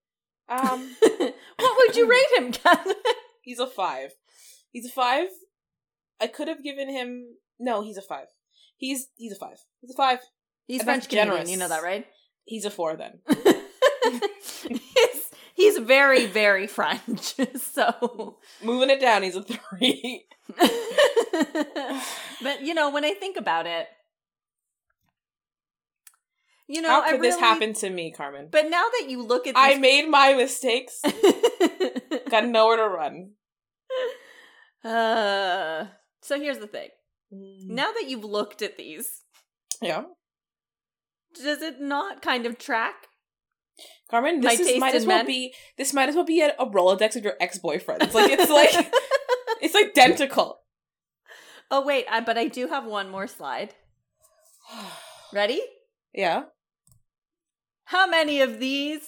[0.48, 2.96] Um, what would you rate him, Catherine?
[3.42, 4.12] he's a five.
[4.72, 5.28] He's a five.
[6.22, 7.36] I could have given him.
[7.60, 8.28] No, he's a five.
[8.78, 9.58] He's he's a five.
[9.82, 10.20] He's a five.
[10.66, 11.52] He's French Canadian, generous.
[11.52, 12.08] you know that, right?
[12.46, 13.20] He's a four then.
[15.60, 17.36] he's, very, very French.
[17.58, 20.26] So Moving it down, he's a three.
[22.42, 23.88] but you know, when I think about it,
[26.68, 28.48] you know, How could this happen to me, Carmen?
[28.52, 31.02] But now that you look at these I made my mistakes.
[32.30, 33.32] Got nowhere to run.
[34.84, 35.86] uh,
[36.22, 36.90] so here's the thing.
[37.34, 37.70] Mm.
[37.70, 39.24] Now that you've looked at these,
[39.82, 40.04] Yeah.
[41.36, 43.08] does it not kind of track?
[44.10, 45.28] Carmen, this is, might as well men?
[45.28, 48.14] be this might as well be a, a Rolodex of your ex boyfriends.
[48.14, 48.92] Like it's like
[49.62, 50.60] it's identical.
[51.72, 53.74] oh wait, I, but I do have one more slide.
[55.34, 55.62] Ready?
[56.14, 56.44] yeah.
[57.86, 59.02] How many of these?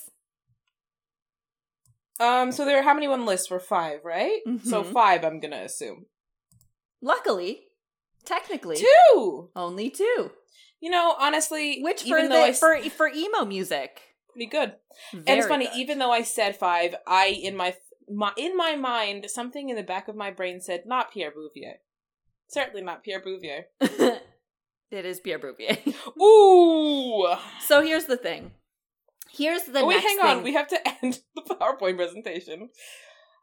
[2.20, 2.52] Um.
[2.52, 3.50] So there are how many on the list?
[3.50, 4.40] Were five, right?
[4.64, 4.92] So Mhm.
[4.94, 5.24] five.
[5.26, 6.06] I'm gonna assume
[7.02, 7.64] Luckily,
[8.26, 9.50] technically, two.
[9.56, 10.32] only two.
[10.80, 14.02] You know, honestly, Which for the, I for for emo music,
[14.32, 14.74] pretty good.
[15.14, 15.76] and it's funny, good.
[15.78, 17.76] even though I said five, I in my
[18.10, 21.76] my in my mind something in the back of my brain said not Pierre Bouvier.
[22.50, 23.66] Certainly not Pierre Bouvier.
[23.80, 25.78] it is Pierre Bouvier.
[26.22, 27.34] Ooh.
[27.66, 28.52] so here's the thing.
[29.34, 30.36] Here's the oh, wait, hang on.
[30.38, 30.44] thing.
[30.44, 32.70] We have to end the PowerPoint presentation.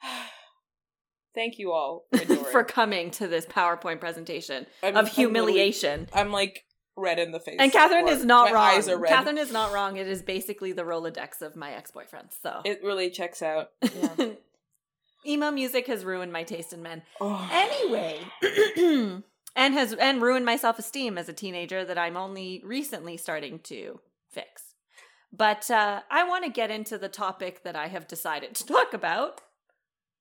[1.34, 2.06] Thank you all
[2.50, 6.08] for, coming to this PowerPoint presentation I'm- of I'm humiliation.
[6.12, 6.64] I'm like
[6.98, 7.56] red in the face.
[7.58, 8.64] and Catherine is not my wrong.
[8.76, 9.12] Eyes are red.
[9.12, 9.96] Catherine is not wrong.
[9.96, 12.34] It is basically the Rolodex of my ex boyfriends.
[12.42, 13.70] So It really checks out.
[13.82, 14.26] Yeah.
[15.26, 17.02] emo music has ruined my taste in men.
[17.20, 17.48] Oh.
[17.52, 18.20] Anyway,
[19.56, 23.58] and has and ruined my self esteem as a teenager that I'm only recently starting
[23.64, 24.62] to fix.
[25.32, 28.94] But uh, I want to get into the topic that I have decided to talk
[28.94, 29.40] about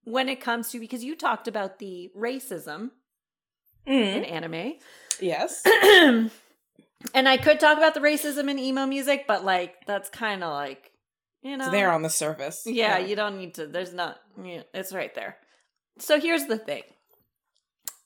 [0.04, 2.90] when it comes to because you talked about the racism
[3.86, 4.16] Mm.
[4.16, 4.74] in anime.
[5.18, 5.62] Yes.
[7.14, 10.52] and I could talk about the racism in emo music, but like that's kind of
[10.52, 10.90] like
[11.42, 12.62] you know It's there on the surface.
[12.66, 13.66] yeah, you don't need to.
[13.66, 14.18] There's not.
[14.42, 15.36] Yeah, it's right there.
[15.98, 16.82] So here's the thing.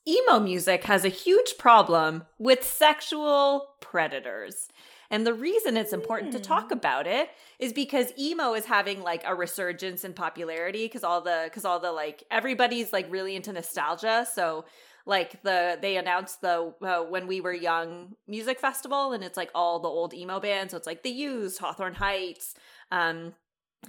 [0.06, 4.68] Emo music has a huge problem with sexual predators.
[5.10, 6.72] And the reason it's important to talk hmm.
[6.72, 7.28] about it
[7.58, 11.78] is because emo is having like a resurgence in popularity because all the because all
[11.78, 14.26] the like everybody's like really into nostalgia.
[14.34, 14.64] So
[15.06, 19.50] like the they announced the uh, when we were young music festival and it's like
[19.54, 20.70] all the old emo bands.
[20.70, 22.54] So it's like the Used, Hawthorne Heights,
[22.90, 23.34] um,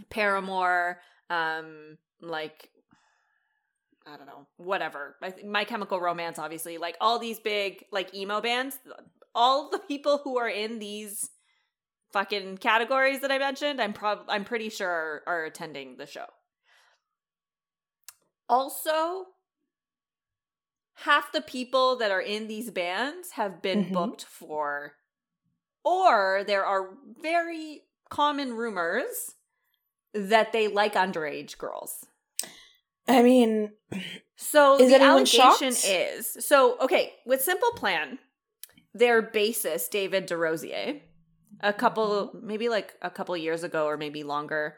[0.10, 0.99] Paramore,
[1.30, 2.69] um, like
[4.06, 5.15] I don't know, whatever.
[5.45, 8.78] My Chemical Romance, obviously, like all these big like emo bands.
[9.36, 11.30] All the people who are in these
[12.12, 16.26] fucking categories that I mentioned, I'm prob I'm pretty sure are, are attending the show.
[18.49, 19.26] Also,
[20.95, 23.93] half the people that are in these bands have been Mhm.
[23.93, 24.93] booked for,
[25.84, 29.36] or there are very common rumors
[30.13, 32.06] that they like underage girls.
[33.08, 33.73] I mean,
[34.36, 35.86] So Is the allegation shocked?
[35.86, 38.19] is so okay with Simple Plan,
[38.93, 41.01] their bassist David DeRosier,
[41.62, 42.47] a couple Mm-hmm.
[42.47, 44.77] maybe like a couple years ago or maybe longer.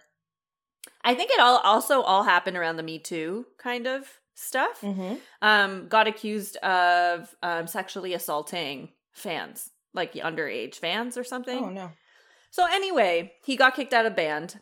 [1.01, 4.82] I think it all also all happened around the Me Too kind of stuff.
[4.82, 5.19] mhm.
[5.41, 11.63] Um, got accused of um, sexually assaulting fans, like underage fans or something.
[11.63, 11.91] oh no.
[12.52, 14.60] So anyway, he got kicked out of band.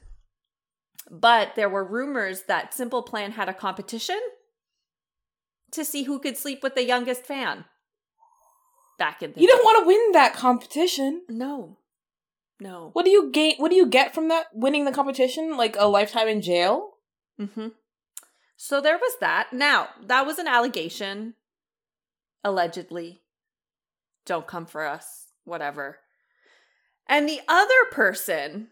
[1.11, 4.19] But there were rumors that Simple Plan had a competition
[5.71, 7.65] to see who could sleep with the youngest fan.
[8.97, 11.23] Back in the You don't want to win that competition.
[11.27, 11.77] No.
[12.59, 12.91] No.
[12.93, 13.55] What do you gain?
[13.57, 15.57] What do you get from that winning the competition?
[15.57, 16.91] Like a lifetime in jail?
[17.39, 17.69] Mm-hmm.
[18.65, 19.51] So there was that.
[19.51, 21.33] Now, that was an allegation.
[22.45, 23.19] Allegedly.
[24.25, 25.33] Don't come for us.
[25.43, 25.99] Whatever.
[27.05, 28.69] And the other person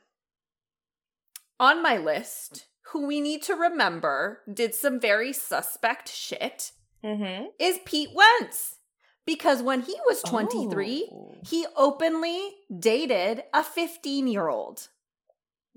[1.60, 6.72] on my list who we need to remember did some very suspect shit
[7.04, 7.48] Mm-hmm.
[7.60, 8.78] is Pete Wentz.
[9.26, 11.36] Because when he was 23, Oh.
[11.46, 12.40] he openly
[12.80, 14.88] dated a 15 year old.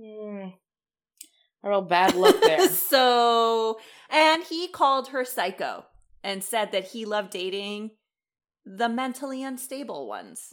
[0.01, 0.51] Hmm.
[1.65, 2.69] A real bad look there.
[2.69, 3.79] so,
[4.11, 5.87] and he called her psycho
[6.23, 7.93] and said that he loved dating
[8.67, 10.53] the mentally unstable ones.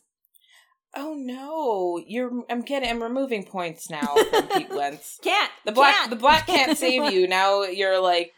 [0.95, 2.31] oh no, you're.
[2.49, 2.89] I'm getting.
[2.89, 5.19] I'm removing points now from Pete Wentz.
[5.23, 5.95] Can't The black.
[5.95, 6.09] can't.
[6.09, 7.27] The black can't save you.
[7.27, 8.33] Now you're like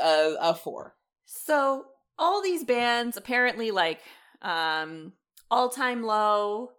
[0.00, 0.94] a, a four.
[1.24, 1.86] So
[2.18, 4.00] all these bands apparently like
[4.42, 5.12] um
[5.50, 6.70] All Time Low,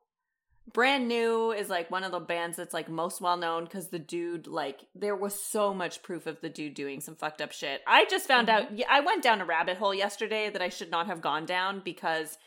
[0.71, 3.99] Brand New is like one of the bands that's like most well known because the
[3.99, 7.81] dude, like, there was so much proof of the dude doing some fucked up shit.
[7.85, 8.79] I just found Mhm.
[8.81, 11.81] out, I went down a rabbit hole yesterday that I should not have gone down
[11.81, 12.37] because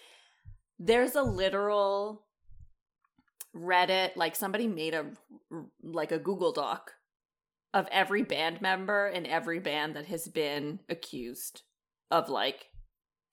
[0.79, 2.25] there's a literal
[3.55, 5.13] Reddit, like, somebody made a,
[5.83, 6.93] like, a Google Doc
[7.73, 11.63] of every band member in every band that has been accused
[12.11, 12.69] of, like,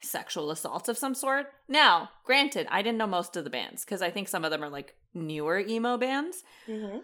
[0.03, 1.47] sexual assaults of some sort.
[1.67, 4.63] Now, granted, I didn't know most of the bands because I think some of them
[4.63, 6.99] are like newer emo bands, Mm-hmm.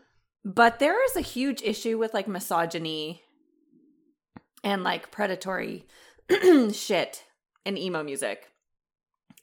[0.45, 3.21] but there is a huge issue with like misogyny
[4.63, 5.85] and like predatory
[6.73, 7.23] shit
[7.65, 8.47] in emo music.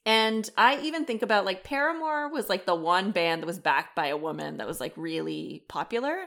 [0.04, 3.96] And I even think about like Paramore was like the one band that was backed
[3.96, 6.26] by a woman that was like really popular.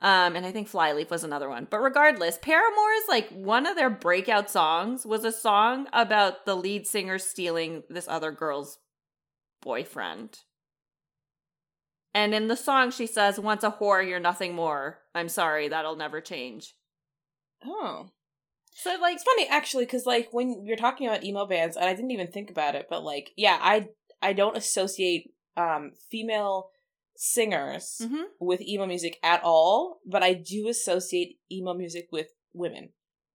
[0.00, 1.66] Um, and I think Flyleaf was another one.
[1.68, 6.86] But regardless, Paramore's like one of their breakout songs was a song about the lead
[6.86, 8.78] singer stealing this other girl's
[9.60, 10.40] boyfriend.
[12.14, 14.98] And in the song, she says, Once a whore, you're nothing more.
[15.14, 16.74] I'm sorry, that'll never change.
[17.64, 18.10] Oh.
[18.72, 21.94] So, like, It's funny actually because like when you're talking about emo bands, and I
[21.94, 23.88] didn't even think about it, but like yeah, I
[24.22, 26.70] I don't associate um female
[27.20, 28.22] singers mhm.
[28.38, 32.90] with emo music at all, but I do associate emo music with women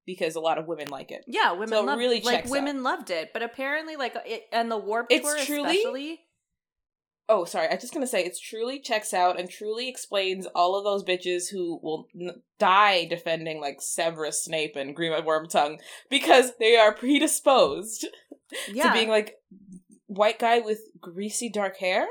[0.06, 1.26] because a lot of women like it.
[1.28, 4.72] yeah, women So it loved really like women loved it, but apparently, like, it and
[4.72, 6.20] the Warp It's Tour truly- especially.
[7.30, 7.68] Oh, sorry.
[7.70, 11.04] I was just gonna say it's truly checks out and truly explains all of those
[11.04, 15.80] bitches who will n- die defending like Severus Snape and Greenwood Wormtongue
[16.10, 18.08] because they are predisposed
[18.72, 19.36] Yeah, to being like
[20.08, 22.06] white guy with greasy dark hair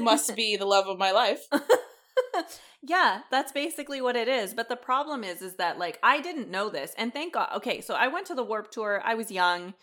[0.00, 1.46] must be the love of my life.
[2.82, 4.54] yeah, that's basically what it is.
[4.54, 7.50] But the problem is, is that like I didn't know this, and thank God.
[7.56, 9.02] Okay, so I went to the Warp Tour.
[9.04, 9.74] I was young,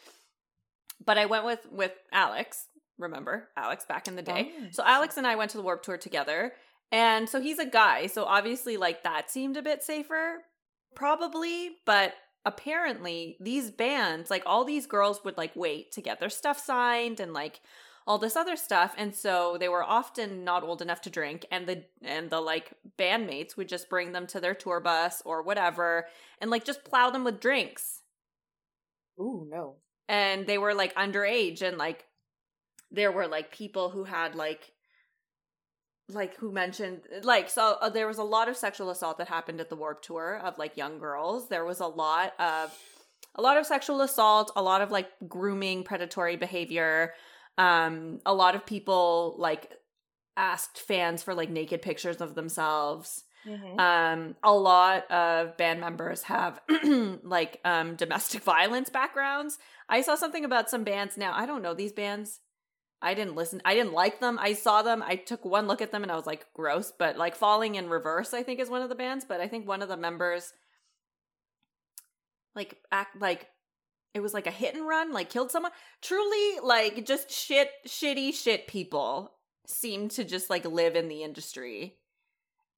[1.05, 2.67] but I went with with Alex.
[2.97, 4.51] Remember Alex back in the day?
[4.59, 4.67] Oh.
[4.71, 6.53] So Alex and I went to the Warp Tour together,
[6.91, 8.07] and so he's a guy.
[8.07, 10.43] So obviously, like that seemed a bit safer,
[10.95, 11.71] probably.
[11.85, 12.13] But
[12.45, 17.19] apparently, these bands, like all these girls, would like wait to get their stuff signed
[17.19, 17.61] and like
[18.07, 21.67] all this other stuff and so they were often not old enough to drink and
[21.67, 26.07] the and the like bandmates would just bring them to their tour bus or whatever
[26.39, 28.01] and like just plow them with drinks
[29.19, 29.75] Ooh, no.
[30.07, 32.05] and they were like underage and like
[32.91, 34.71] there were like people who had like
[36.09, 39.61] like who mentioned like so uh, there was a lot of sexual assault that happened
[39.61, 42.75] at the warp tour of like young girls there was a lot of
[43.35, 47.13] a lot of sexual assault a lot of like grooming predatory behavior
[47.59, 49.69] um a lot of people like
[50.37, 53.23] asked fans for like naked pictures of themselves.
[53.45, 53.79] Mhm.
[53.79, 56.59] um a lot of band members have
[57.23, 59.57] like um domestic violence backgrounds.
[59.87, 61.17] I saw something about some bands.
[61.17, 62.39] Now i don't know these bands.
[63.01, 64.37] I didn't listen i didn't like them.
[64.41, 66.91] I saw them i took one look at them and i was like gross.
[66.97, 69.25] But like falling in reverse i think is one of the bands.
[69.25, 70.53] But i think one of the members
[72.55, 73.47] like act like
[74.13, 78.33] it was like a hit and run like killed someone truly like just shit shitty
[78.33, 79.31] shit people
[79.65, 81.95] seem to just like live in the industry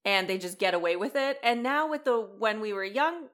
[0.06, 1.38] and they just get away with it.
[1.44, 3.28] And now with the when we were young,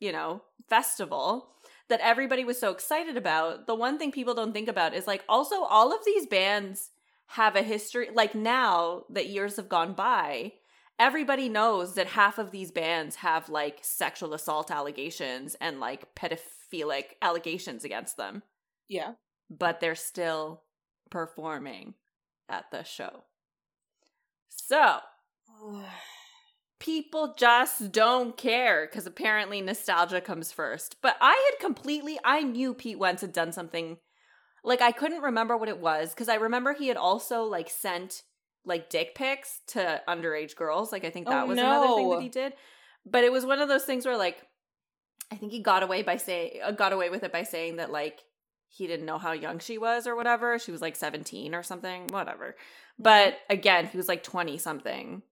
[0.00, 1.48] you know, festival
[1.88, 5.24] that everybody was so excited about, the one thing people don't think about is like
[5.28, 6.90] also all of these bands
[7.30, 10.52] have a history like now that years have gone by,
[10.98, 16.14] everybody knows that half of these bands have like sexual assault allegations and like
[16.72, 18.42] pedophilic allegations against them,
[18.88, 19.12] Yeah.
[19.50, 20.62] but they're still
[21.10, 21.94] performing
[22.48, 23.24] at the show.
[24.48, 24.98] So,
[26.78, 30.96] people just don't care because apparently nostalgia comes first.
[31.00, 33.98] But I had completely, I knew Pete Wentz had done something.
[34.64, 38.22] Like I couldn't remember what it was because I remember he had also like sent
[38.64, 40.90] like dick pics to underage girls.
[40.90, 42.52] Like I think that Oh, was another thing that he did.
[43.04, 44.38] But it was one of those things where like
[45.30, 47.90] I think he got away by say uh, got away with it by saying that
[47.90, 48.20] like
[48.68, 50.58] he didn't know how young she was or whatever.
[50.58, 52.56] She was like 17 or something, whatever.
[52.98, 55.22] But again, he was like 20 something.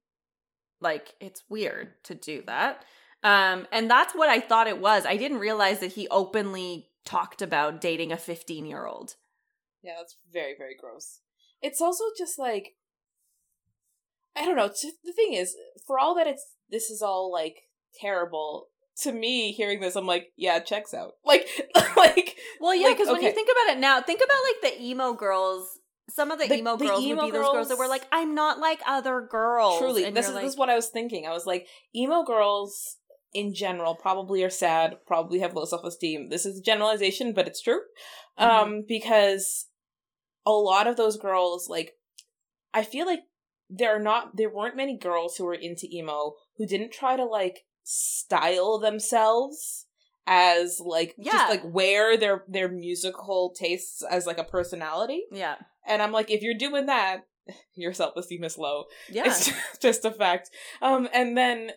[0.80, 2.84] Like it's weird to do that.
[3.22, 5.06] Um and that's what I thought it was.
[5.06, 9.16] I didn't realize that he openly talked about dating a 15-year-old.
[9.82, 11.20] Yeah, that's very, very gross.
[11.60, 12.74] It's also just like
[14.36, 14.68] I don't know.
[14.68, 15.54] The thing is,
[15.86, 18.68] for all that it's this is all like terrible
[19.02, 19.52] to me.
[19.52, 21.12] Hearing this, I'm like, yeah, it checks out.
[21.24, 21.48] Like,
[21.96, 24.82] like Well, yeah, Like, because when you think about it now, think about like the
[24.84, 25.80] emo girls.
[26.10, 28.06] Some of the, The- emo the girls emo would be those girls that were like,
[28.12, 30.88] "I'm not like other girls." truly, and this is like, this is what I was
[30.88, 31.26] thinking.
[31.26, 31.66] I was like,
[31.96, 32.98] emo girls
[33.32, 36.28] in general probably are sad, probably have low self esteem.
[36.28, 37.80] This is a generalization, but it's true.
[38.38, 38.50] Mm-hmm.
[38.50, 39.66] Um, because
[40.46, 41.94] a lot of those girls like.
[42.76, 43.20] I feel like
[43.70, 47.24] there are not there weren't many girls who were into emo who didn't try to
[47.24, 49.86] like style themselves
[50.26, 51.32] as like Yeah.
[51.32, 55.24] just like wear their their musical tastes as like a personality.
[55.30, 55.56] Yeah.
[55.86, 57.26] And I'm like, if you're doing that,
[57.74, 58.84] your self esteem is low.
[59.10, 59.24] Yeah.
[59.26, 60.50] It's just a fact.
[60.80, 61.72] Um, and then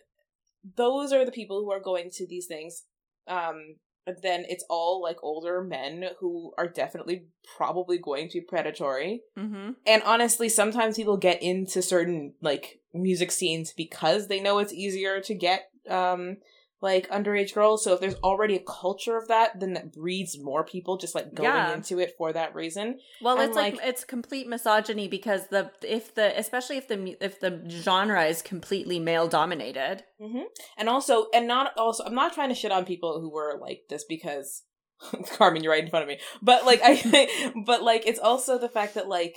[0.76, 2.84] those are the people who are going to these things.
[3.26, 3.76] Um,
[4.22, 7.26] then it's all like older men who are definitely
[7.58, 9.20] probably going to be predatory.
[9.38, 9.72] mm-hmm.
[9.86, 15.20] And honestly, sometimes people get into certain like music scenes because they know it's easier
[15.20, 16.36] to get um
[16.80, 17.82] like underage girls.
[17.82, 21.34] So if there's already a culture of that, then that breeds more people just like
[21.34, 21.74] going Yeah.
[21.74, 23.00] into it for that reason.
[23.20, 27.16] Well, And, it's like, like- it's complete misogyny because the if the especially if the
[27.20, 30.04] if the genre is completely male dominated.
[30.20, 30.42] hmm
[30.76, 33.80] And also, and not also, I'm not trying to shit on people who were like
[33.88, 34.62] this because
[35.36, 36.20] Carmen, you're right in front of me.
[36.42, 39.34] But like, I, but like, it's also the fact that like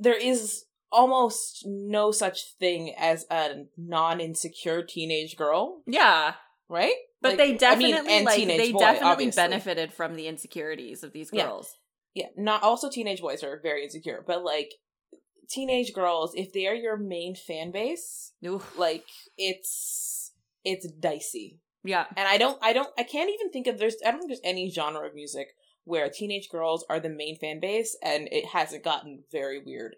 [0.00, 6.34] there is almost no such thing as a non-insecure teenage girl, Yeah,
[6.68, 6.94] right?
[7.22, 9.42] but Like, they I mean, definitely and like teenage they boy, definitely obviously.
[9.42, 11.46] benefited from the insecurities of these Yeah.
[11.46, 11.76] girls.
[12.14, 14.72] Yeah, not also teenage boys are very insecure, but like
[15.48, 18.76] teenage girls, if they are your main fan base, Oof.
[18.78, 19.04] like
[19.36, 20.32] it's
[20.64, 21.60] it's dicey.
[21.84, 22.06] Yeah.
[22.16, 24.40] And I don't I don't I can't even think of there's I don't think there's
[24.44, 25.48] any genre of music
[25.84, 29.96] where teenage girls are the main fan base and it hasn't gotten very weird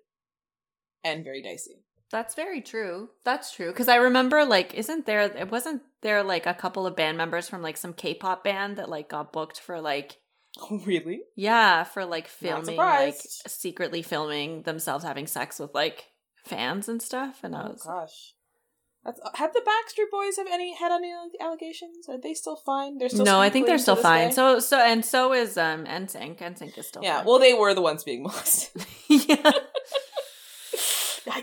[1.05, 1.85] and very dicey.
[2.11, 3.09] That's very true.
[3.25, 3.69] That's true.
[3.69, 5.23] Because I remember, like, isn't there?
[5.23, 8.91] It wasn't there like a couple of band members from like some K-pop band that
[8.91, 10.19] like got booked for like
[10.61, 11.23] Oh really?
[11.35, 16.09] yeah for like filming like secretly filming themselves having sex with like
[16.45, 17.41] fans and stuff.
[17.43, 18.35] And I was Oh gosh.
[19.05, 22.09] That's, have the Backstreet Boys have any had any allegations?
[22.09, 22.99] Are they still fine?
[22.99, 24.29] They're still no, I think they're still fine.
[24.29, 24.35] day?
[24.35, 26.39] So so and so is um NSYNC.
[26.39, 27.27] NSYNC is still yeah, fine.
[27.27, 28.85] well they were the ones being molested.
[29.09, 29.51] yeah.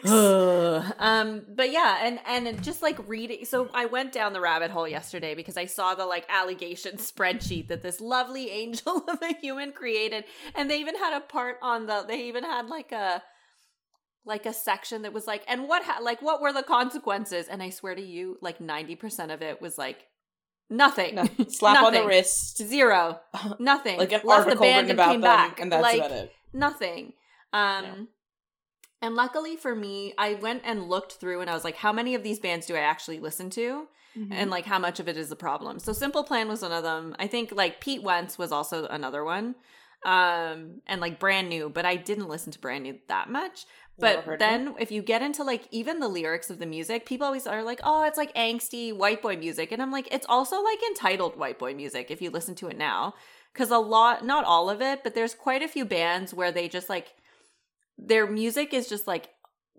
[1.00, 4.88] Um but yeah and and just like reading so i went down the rabbit hole
[4.88, 9.72] yesterday because i saw the like allegation spreadsheet that this lovely angel of a human
[9.72, 10.24] created
[10.56, 13.22] and they even had a part on the they even had like a
[14.26, 17.64] like a section that was like and what ha- like what were the consequences and
[17.64, 20.08] i swear to you like 90% of it was like
[20.70, 22.08] nothing No, slap on the Nothing.
[22.08, 22.58] wrist.
[22.58, 23.20] zero
[23.60, 25.98] nothing Like an Left the band written and about came them, back and that's like,
[26.00, 26.32] about it.
[26.54, 27.14] nothing
[27.54, 28.08] um.
[29.02, 32.16] And luckily for me i went and looked through and i was like how many
[32.16, 33.88] of these bands do i actually listen to?
[34.18, 34.34] Mm-hmm.
[34.34, 35.78] and like how much of it is a problem?
[35.78, 37.16] So simple plan was one of them.
[37.20, 39.54] I think like pete wentz was also another one.
[40.04, 43.66] Um and like brand new but i didn't listen to brand new that much.
[44.00, 47.46] But then if you get into like even the lyrics of the music people always
[47.46, 49.72] are like oh it's like angsty white boy music.
[49.72, 52.78] And i'm like it's also like entitled white boy music if you listen to it
[52.78, 53.14] now.
[53.54, 56.68] Because a lot not all of it but there's quite a few bands where they
[56.68, 57.14] just like
[58.02, 59.30] their music is just like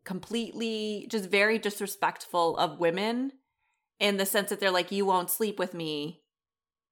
[0.04, 3.32] completely just very disrespectful of women
[3.98, 6.20] in the sense that they're like you won't sleep with me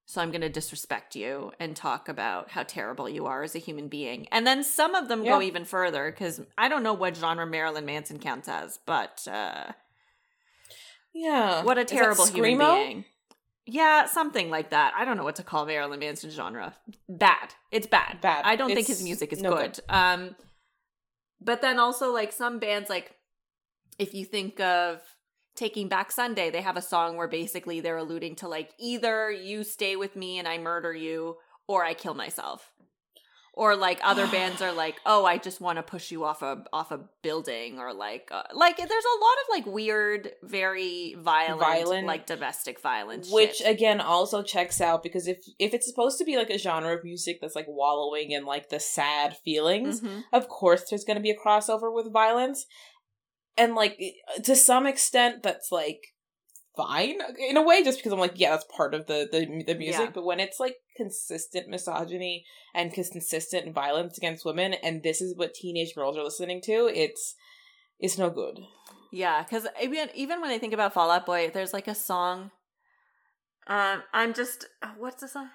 [0.07, 3.59] so i'm going to disrespect you and talk about how terrible you are as a
[3.59, 7.17] human being and then some of them go even further because i don't know what
[7.17, 9.65] genre marilyn manson counts as but uh
[11.15, 11.63] Yeah.
[11.65, 13.05] what a terrible human being
[13.67, 16.75] yeah something like that i don't know what to call marilyn manson genre
[17.09, 18.45] bad it's bad Bad.
[18.45, 19.73] i don't think his music is no good.
[19.75, 19.81] good.
[19.89, 20.37] um
[21.41, 23.15] but then also like some bands like
[23.99, 25.01] if you think of
[25.57, 29.65] taking back sunday they have a song where basically they're alluding to like either you
[29.65, 31.37] stay with me and i murder you
[31.67, 32.73] or i kill myself
[33.59, 36.63] or like other bands are like oh i just want to push you off a
[36.73, 41.61] off a building or like uh, like there's a lot of like weird very violent,
[41.61, 42.07] Violent.
[42.07, 43.67] like domestic violence which shit.
[43.69, 47.03] again also checks out because if if it's supposed to be like a genre of
[47.05, 50.23] music that's like wallowing in like the sad feelings Mhm.
[50.33, 52.65] of course there's going to be a crossover with violence
[53.57, 53.99] and like
[54.45, 56.01] to some extent that's like
[56.79, 57.19] fine
[57.51, 60.01] in a way just because i'm like yeah that's part of the the, the music
[60.07, 60.11] Yeah.
[60.15, 65.53] but when it's like consistent misogyny and consistent violence against women and this is what
[65.55, 67.35] teenage girls are listening to it's
[67.99, 68.61] it's no good
[69.11, 72.51] Yeah, because even even when I think about Fallout Boy, there's like a song.
[73.67, 74.67] Um, I'm just
[74.99, 75.49] what's the song?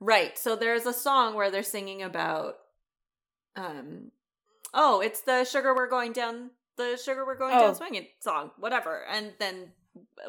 [0.00, 0.36] Right.
[0.36, 2.54] So there's a song where they're singing about.
[3.56, 4.10] Um,
[4.74, 6.50] oh, it's the sugar we're going down.
[6.76, 7.60] The sugar we're going Oh.
[7.60, 9.04] down swinging song, whatever.
[9.10, 9.72] And then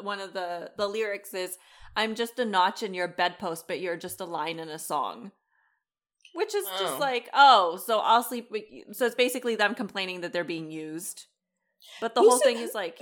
[0.02, 1.56] one of the the lyrics is,
[1.96, 5.32] "I'm just a notch in your bedpost, but you're just a line in a song."
[6.34, 6.98] Which is just Oh.
[7.00, 8.84] like, oh, so I'll sleep with you.
[8.92, 11.24] So it's basically them complaining that they're being used.
[12.00, 13.00] But the Who's whole the- thing is like,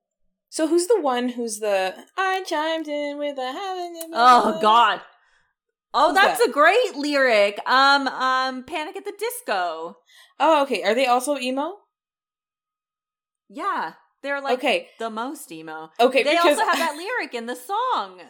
[0.48, 5.02] so who's the one who's the i chimed in with a heaven oh god.
[5.92, 6.48] Oh, Who's that's that?
[6.50, 7.58] a great lyric.
[7.66, 9.98] Um, um, Panic at the Disco.
[10.38, 11.74] oh okay are they also emo
[13.48, 15.90] Yeah, they're like okay, the most emo.
[16.00, 16.22] okay.
[16.22, 18.20] They also have that lyric in the song.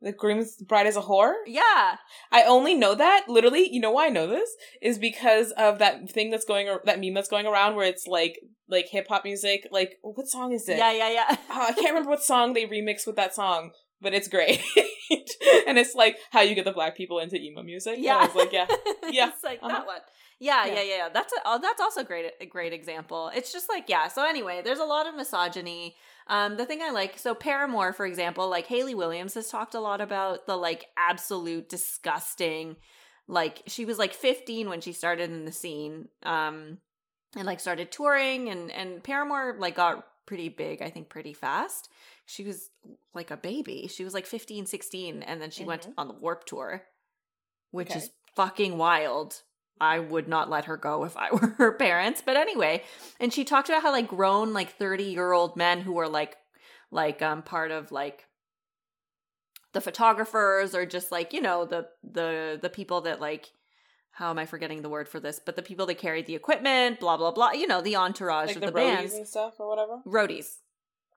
[0.00, 1.34] the groom's bride is a whore.
[1.46, 1.96] Yeah.
[2.30, 3.68] I only know that literally.
[3.72, 4.50] You know why I know this
[4.80, 8.38] is because of that thing that's going that meme that's going around where it's like
[8.68, 9.66] like hip hop music.
[9.70, 10.78] Like what song is it?
[10.78, 11.36] Yeah, yeah, yeah.
[11.50, 14.60] Oh, I can't remember what song they remixed with that song, but it's great.
[15.66, 17.94] and it's like how you get the black people into emo music.
[17.94, 18.18] And Yeah.
[18.18, 18.66] I was like, yeah,
[19.10, 19.68] yeah, it's like uh-huh.
[19.68, 20.00] that one.
[20.40, 20.74] Yeah, Yeah.
[20.74, 21.08] yeah, yeah.
[21.12, 22.32] That's a, oh, that's also great.
[22.40, 23.30] A great example.
[23.34, 24.08] It's just like yeah.
[24.08, 25.96] So anyway, there's a lot of misogyny.
[26.28, 29.80] Um, the thing I like, so Paramore, for example, like Haley Williams has talked a
[29.80, 32.76] lot about the like absolute disgusting.
[33.26, 36.78] Like she was like 15 when she started in the scene, um,
[37.36, 40.82] and like started touring, and and Paramore like got pretty big.
[40.82, 41.88] I think pretty fast.
[42.26, 42.70] She was
[43.14, 43.88] like a baby.
[43.92, 45.94] She was like 15, 16, and then she went Mhm.
[45.98, 46.84] on the Warp Tour,
[47.70, 47.98] which Okay.
[47.98, 49.42] is fucking wild.
[49.80, 52.22] I would not let her go if I were her parents.
[52.24, 52.82] But anyway,
[53.20, 56.36] and she talked about how like grown like 30 year old men who were like
[56.90, 58.26] like um part of like
[59.72, 63.52] the photographers or just like, you know, the the the people that like
[64.12, 65.38] how am I forgetting the word for this?
[65.44, 68.56] But the people that carried the equipment, blah blah blah, you know, the entourage like
[68.56, 70.00] of the, the, bands and stuff or whatever.
[70.06, 70.58] roadies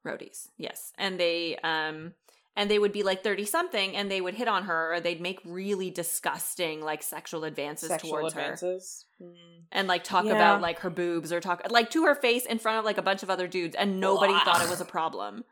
[0.05, 2.13] roadies yes and they um
[2.55, 5.21] and they would be like 30 something and they would hit on her or they'd
[5.21, 8.57] make really disgusting like sexual advances Sexual towards her.
[9.21, 9.33] Mm.
[9.71, 10.33] and like talk Yeah.
[10.33, 13.01] about like her boobs or talk like to her face in front of like a
[13.03, 14.41] bunch of other dudes and nobody Ugh.
[14.43, 15.43] thought it was a problem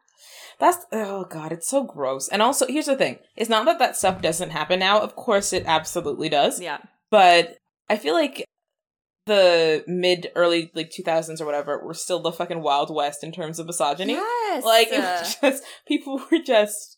[0.59, 2.27] That's oh god, it's so gross.
[2.27, 4.99] And also, here's the thing: it's not that that stuff doesn't happen now.
[4.99, 6.59] Of course, it absolutely does.
[6.59, 6.79] yeah
[7.09, 7.57] But
[7.89, 8.43] I feel like
[9.29, 13.59] the mid early like 2000s or whatever were still the fucking wild west in terms
[13.59, 14.13] of misogyny.
[14.13, 14.63] yes.
[14.65, 16.97] Like it Uh, was just people were just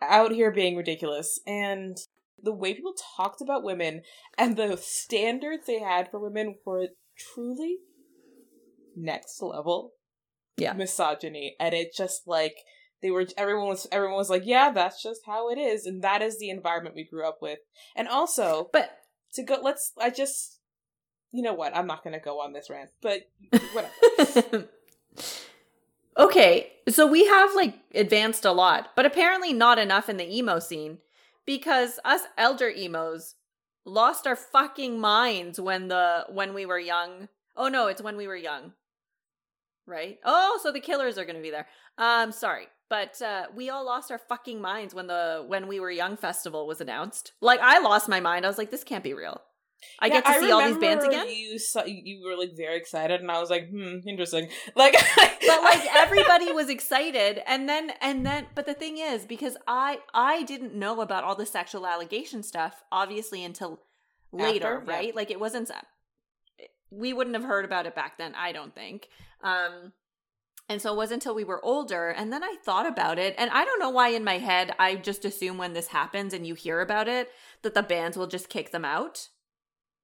[0.00, 1.40] out here being ridiculous.
[1.46, 1.96] And
[2.40, 4.02] the way people talked about women
[4.38, 7.78] and the standards they had for women were truly
[8.96, 9.92] next level
[10.56, 10.72] Yeah.
[10.74, 11.56] misogyny.
[11.58, 12.56] And it just like
[13.00, 15.86] they were everyone was everyone was like yeah that's just how it is.
[15.86, 17.58] And that is the environment we grew up with.
[17.96, 18.90] And also but
[19.34, 20.58] to go let's i just
[21.32, 23.22] you know what i'm not gonna go on this rant but
[23.72, 24.68] whatever
[26.18, 30.58] okay, so we have like advanced a lot, but apparently not enough in the emo
[30.58, 30.98] scene
[31.46, 33.34] because us elder emos
[33.84, 37.28] lost our fucking minds when the when we were young.
[37.56, 38.72] Oh no, it's when we were young.
[39.84, 40.18] Right?
[40.24, 41.66] Oh, so the killers are going to be there.
[41.98, 45.90] Um sorry, but uh we all lost our fucking minds when the when we were
[45.90, 47.32] young festival was announced.
[47.40, 48.44] Like I lost my mind.
[48.44, 49.42] I was like this can't be real.
[50.00, 51.28] I Yeah, get to see all these bands again.
[51.28, 54.96] You saw, you were like very excited, and I was like, "Hmm, interesting." Like,
[55.46, 59.98] but like everybody was excited and then and then but the thing is because i
[60.14, 63.80] i didn't know about all the sexual allegation stuff obviously until
[64.32, 64.96] later After, yeah.
[64.96, 65.70] right like it wasn't
[66.90, 69.08] we wouldn't have heard about it back then i don't think
[69.42, 69.92] um
[70.68, 73.50] and so it wasn't until we were older and then i thought about it and
[73.50, 76.54] i don't know why in my head i just assume when this happens and you
[76.54, 77.30] hear about it
[77.62, 79.28] that the bands will just kick them out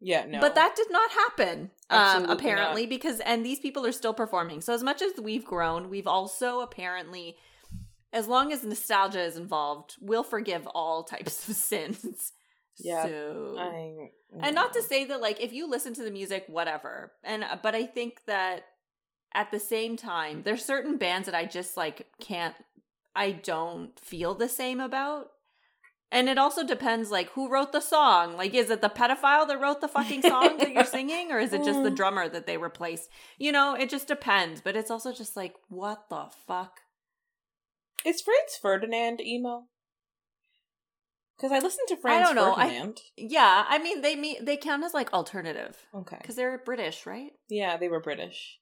[0.00, 4.14] yeah, no, but that did not happen, um, apparently, because and these people are still
[4.14, 4.60] performing.
[4.60, 7.36] So as much as we've grown, we've also apparently,
[8.12, 12.32] as long as nostalgia is involved, we'll forgive all types of sins.
[12.78, 16.44] Yeah, So I, and not to say that like if you listen to the music,
[16.46, 17.12] whatever.
[17.24, 18.66] And uh, but I think that
[19.34, 22.54] at the same time, there's certain bands that I just like can't.
[23.14, 25.30] I don't feel the same about.
[26.10, 28.34] And it also depends, like, who wrote the song?
[28.36, 31.52] Like, is it the pedophile that wrote the fucking song that you're singing, or is
[31.52, 31.96] it just the Mm.
[31.96, 33.10] drummer that they replaced?
[33.36, 34.62] You know, it just depends.
[34.62, 36.80] But it's also just like, what the fuck?
[38.06, 39.64] Is Franz Ferdinand emo?
[41.36, 43.00] Because I listened to Franz don't know, I- Ferdinand.
[43.16, 47.30] Yeah, I mean, they mean they count as like alternative okay, because they're British, right?
[47.48, 48.58] yeah, they were British.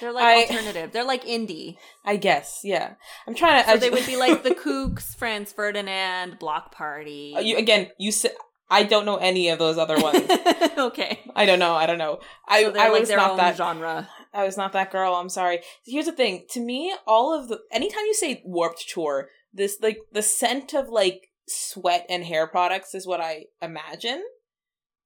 [0.00, 0.92] They're like I- alternative.
[0.92, 1.76] They're like indie.
[2.04, 2.94] I guess, yeah.
[3.26, 3.68] I'm trying to.
[3.68, 7.34] So I they would be like the Kooks, Franz Ferdinand, Block Party.
[7.36, 7.88] Uh, you again.
[7.98, 8.32] You said
[8.70, 10.26] I don't know any of those other ones.
[10.78, 11.20] okay.
[11.36, 11.74] I don't know.
[11.74, 12.20] I don't know.
[12.48, 13.56] I so I like was not that.
[13.56, 14.08] genre.
[14.32, 15.14] I was not that girl.
[15.14, 15.60] I'm sorry.
[15.84, 16.46] Here's the thing.
[16.52, 20.88] To me, all of the anytime you say warped tour, this like the scent of
[20.88, 24.22] like sweat and hair products is what I imagine.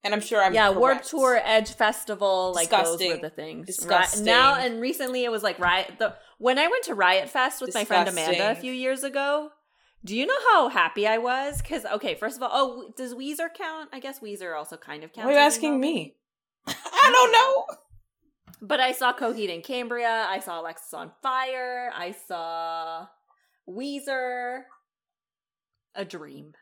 [0.03, 1.01] And I'm sure I'm yeah, Warp.
[1.03, 3.67] Tour, Edge Festival, like those were the things.
[3.67, 4.25] Disgusting.
[4.25, 5.93] Ri- now and recently, it was like Riot.
[5.99, 9.51] The when I went to Riot Fest with my friend Amanda a few years ago.
[10.05, 11.61] Do you know how happy I was?
[11.61, 13.89] Because okay, first of all, oh, does Weezer count?
[13.91, 15.25] I guess Weezer also kind of counts.
[15.25, 16.15] Why are you asking me?
[16.67, 17.65] I don't know.
[18.61, 20.27] But I saw Coheed and Cambria.
[20.29, 21.91] I saw Alexis on Fire.
[21.95, 23.07] I saw
[23.67, 24.61] Weezer.
[25.95, 26.53] A dream,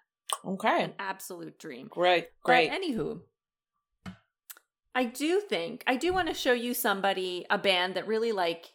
[0.45, 0.84] Okay.
[0.84, 1.88] an absolute dream.
[1.89, 2.30] Great.
[2.43, 2.69] Great.
[2.69, 3.21] But anywho,
[4.93, 8.71] I do think I do want to show you somebody, a band that really like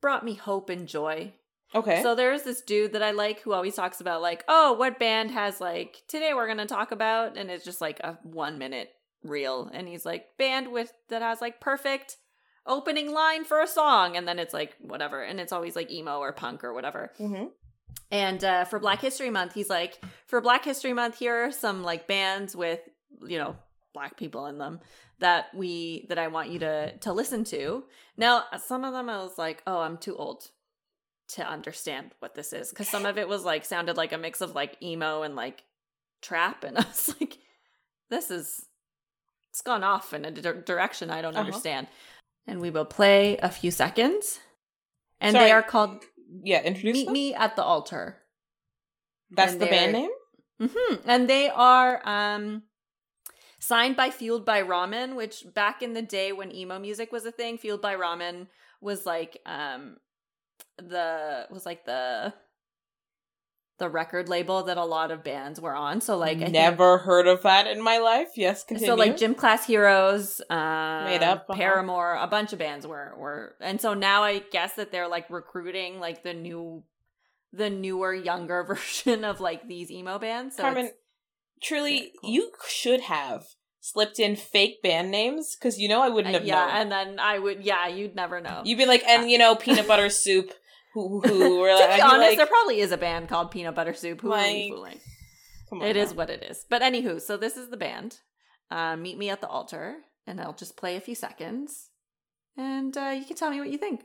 [0.00, 1.34] brought me hope and joy.
[1.74, 2.02] Okay.
[2.02, 5.30] So there's this dude that I like who always talks about like, oh, what band
[5.32, 8.90] has like today we're gonna talk about, and it's just like a one minute
[9.22, 12.16] reel, and he's like band with that has like perfect
[12.66, 16.18] opening line for a song, and then it's like whatever, and it's always like emo
[16.18, 17.12] or punk or whatever.
[17.18, 17.44] hmm
[18.10, 21.82] And uh, for Black History Month, he's like, for Black History Month, here are some
[21.82, 22.80] like bands with
[23.26, 23.56] you know
[23.94, 24.80] black people in them
[25.18, 27.84] that we that I want you to to listen to.
[28.16, 30.44] Now, some of them I was like, oh, I'm too old
[31.30, 34.40] to understand what this is because some of it was like sounded like a mix
[34.40, 35.62] of like emo and like
[36.22, 37.36] trap, and I was like,
[38.08, 38.64] this is
[39.50, 41.44] it's gone off in a di- direction I don't Uh-huh.
[41.44, 41.88] understand.
[42.46, 44.40] And we will play a few seconds,
[45.20, 45.44] and Sorry.
[45.44, 46.02] they are called
[46.42, 47.12] Yeah, introduce "Meet them.
[47.12, 48.22] Me at the Altar."
[49.30, 50.10] That's and the band name?
[50.60, 52.62] hmm And they are um
[53.60, 57.32] signed by Fueled by Ramen, which back in the day when emo music was a
[57.32, 58.48] thing, Fueled by Ramen
[58.80, 59.96] was like um
[60.78, 62.32] the was like the
[63.78, 66.00] the record label that a lot of bands were on.
[66.00, 68.28] So like I think- Never heard of that in my life.
[68.36, 68.86] Yes, continue.
[68.92, 71.56] so like Gym Class Heroes, um, Made Up, uh-huh.
[71.58, 75.30] Paramore, a bunch of bands were were, and so now I guess that they're like
[75.30, 76.82] recruiting like the new,
[77.52, 80.56] the newer, younger version of like these emo bands.
[80.56, 80.90] So Carmen,
[81.62, 82.30] truly, cool.
[82.30, 83.46] you should have
[83.80, 86.76] slipped in fake band names because you know I wouldn't have Uh, yeah, known.
[86.76, 88.62] and then I would, yeah, you'd never know.
[88.64, 90.50] You'd be like, and you know, peanut butter soup.
[91.08, 93.50] Who who were to like, be be honest, like, there probably is a band called
[93.50, 94.20] Peanut Butter Soup.
[94.20, 95.00] Who are we Like, fooling?
[95.68, 96.16] come on It is now.
[96.16, 96.64] what it is.
[96.68, 98.18] But anywho, so this is the band.
[98.70, 99.96] Uh, meet me at the altar,
[100.26, 101.88] and I'll just play a few seconds,
[102.56, 104.02] and uh, you can tell me what you think.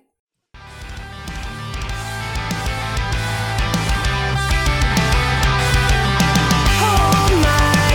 [6.79, 7.93] Hold my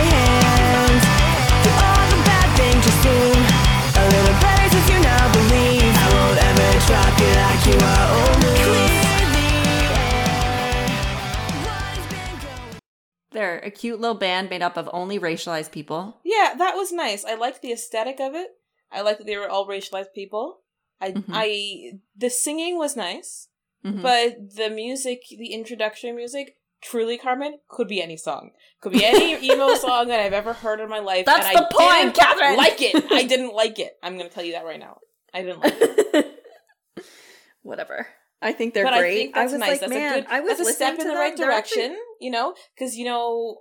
[13.31, 16.19] They're a cute little band made up of only racialized people.
[16.23, 17.23] Yeah, that was nice.
[17.25, 18.47] I liked the aesthetic of it.
[18.91, 20.61] I liked that they were all racialized people.
[20.99, 21.25] I Mhm.
[21.29, 23.47] I the singing was nice,
[23.85, 24.01] Mhm.
[24.01, 28.51] but the music, the introduction music, truly Carmen could be any song.
[28.81, 31.25] Could be any emo song that I've ever heard in my life.
[31.25, 32.57] That's and the I point, didn't Catherine!
[32.57, 33.05] Like it.
[33.11, 33.97] I didn't like it.
[34.01, 34.97] I'm gonna tell you that right now.
[35.33, 36.43] I didn't like it.
[37.61, 38.07] Whatever.
[38.41, 39.11] I think they're but great.
[39.11, 39.69] I think that's was nice.
[39.69, 40.29] like, that's man, a good.
[40.31, 41.47] I was that's a step in the right them.
[41.47, 42.03] They're actually- direction.
[42.21, 43.59] You know, because you know,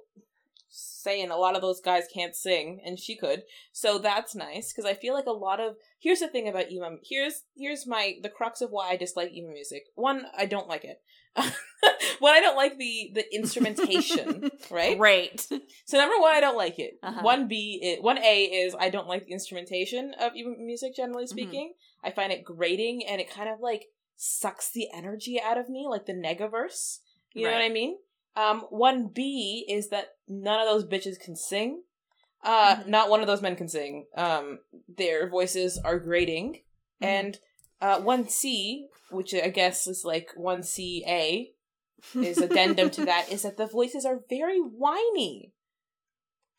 [0.68, 3.42] saying a lot of those guys can't sing, and she could.
[3.72, 5.76] So that's nice because I feel like a lot of.
[6.00, 6.98] Here's the thing about emo.
[7.08, 9.84] Here's here's my the crux of why I dislike emo music.
[9.94, 11.00] One, I don't like it.
[12.18, 14.50] one, I don't like the the instrumentation.
[14.70, 14.98] right.
[14.98, 15.40] Right.
[15.86, 16.94] So number one, I don't like it.
[17.02, 17.20] Uh-huh.
[17.22, 20.94] One B, it, one A is I don't like the instrumentation of emo music.
[20.96, 21.30] Generally Mm-hmm.
[21.30, 21.72] speaking,
[22.02, 23.86] I find it grating and it kind of like
[24.20, 26.98] sucks the energy out of me, like the negaverse.
[27.34, 27.96] You know what I mean?
[28.36, 31.82] Um, one B is that none of those bitches can sing.
[32.42, 32.86] Uh, Mhm.
[32.88, 34.06] not one of those men can sing.
[34.16, 36.54] Um, their voices are grating,
[37.00, 37.06] Mhm.
[37.06, 37.40] and
[37.80, 41.52] uh, one C, which I guess is like one C A,
[42.14, 45.52] is addendum to that is that the voices are very whiny.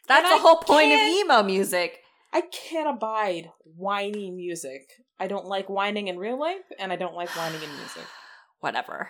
[0.07, 2.01] That's And the I whole point of emo music.
[2.32, 4.89] I can't abide whiny music.
[5.20, 8.03] I don't like whining in real life, and I don't like whining in music.
[8.59, 9.09] Whatever.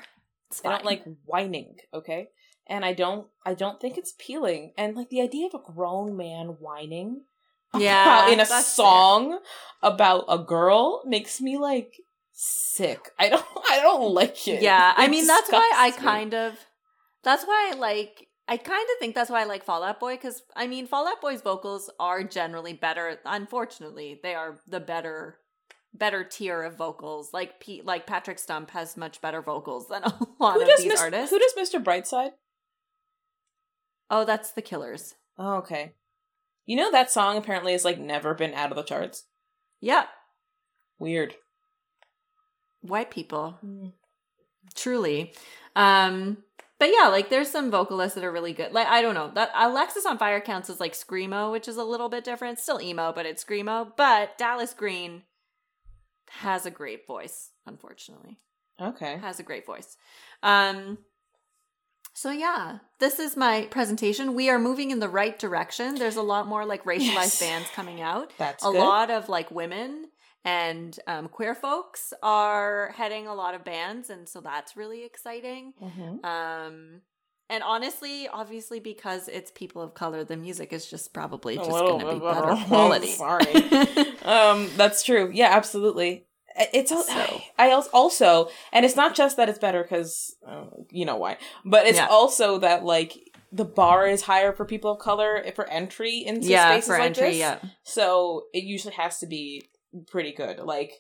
[0.50, 2.30] It's I don't like whining, okay?
[2.68, 4.74] And I don't I don't think it's appealing.
[4.78, 7.22] And like the idea of a grown man whining
[7.78, 9.40] Yeah, about- in a song
[9.84, 11.94] about a girl makes me like
[12.32, 13.10] sick.
[13.20, 14.62] I don't I don't like it.
[14.62, 16.12] Yeah, I mean that's why I disgusts me.
[16.12, 16.54] kind of
[17.24, 20.42] that's why I like I kind of think that's why I like Fallout Boy cuz
[20.56, 23.20] I mean Fallout Boy's vocals are generally better.
[23.26, 25.40] Unfortunately, they are the better
[25.94, 27.34] better tier of vocals.
[27.34, 30.86] Like Pete like Patrick Stump has much better vocals than a lot who of these
[30.86, 31.30] Mis- artists.
[31.32, 31.84] who does Mr.
[31.84, 32.32] Brightside?
[34.12, 35.16] oh, that's the Killers.
[35.38, 35.94] Oh, okay.
[36.66, 39.26] You know that song apparently has like never been out of the charts.
[39.82, 40.06] Yeah,
[41.00, 41.36] Weird.
[42.82, 43.58] white people.
[44.76, 45.34] truly
[45.76, 46.38] um
[46.80, 49.50] but yeah like there's some vocalists that are really good like i don't know that
[49.56, 53.12] alexis on fire counts as like screamo which is a little bit different still emo
[53.14, 55.24] but it's screamo but dallas green
[56.30, 58.40] has a great voice unfortunately
[58.82, 59.18] Okay.
[59.18, 59.98] has a great voice
[60.44, 60.98] um
[62.14, 66.22] so yeah this is my presentation we are moving in the right direction there's a
[66.22, 67.40] lot more like racialized Yes.
[67.40, 68.80] bands coming out That's a good.
[68.80, 70.06] lot of like women
[70.46, 75.74] and um, queer folks are heading a lot of bands and so that's really exciting
[75.82, 76.24] Mhm.
[76.26, 77.02] um
[77.50, 82.14] and honestly obviously because it's people of color the music is just probably just gonna
[82.14, 83.46] be better quality Sorry.
[84.24, 85.32] Um, that's true.
[85.34, 86.26] Yeah, absolutely.
[86.74, 91.06] It's So- I als- also, and it's not just that it's better because uh, you
[91.06, 92.08] know why, but it's Yeah.
[92.10, 93.18] also that like
[93.52, 97.06] the bar is higher for people of color for entry into yeah, spaces for like
[97.08, 97.38] entry, this.
[97.38, 97.60] yeah.
[97.84, 99.64] So it usually has to be
[100.08, 100.60] pretty good.
[100.60, 100.92] Like,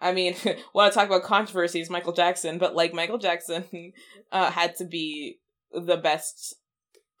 [0.00, 0.34] I mean,
[0.74, 3.92] want to talk about controversies, Michael Jackson, but like Michael Jackson
[4.32, 5.38] uh, had to be
[5.72, 6.54] the best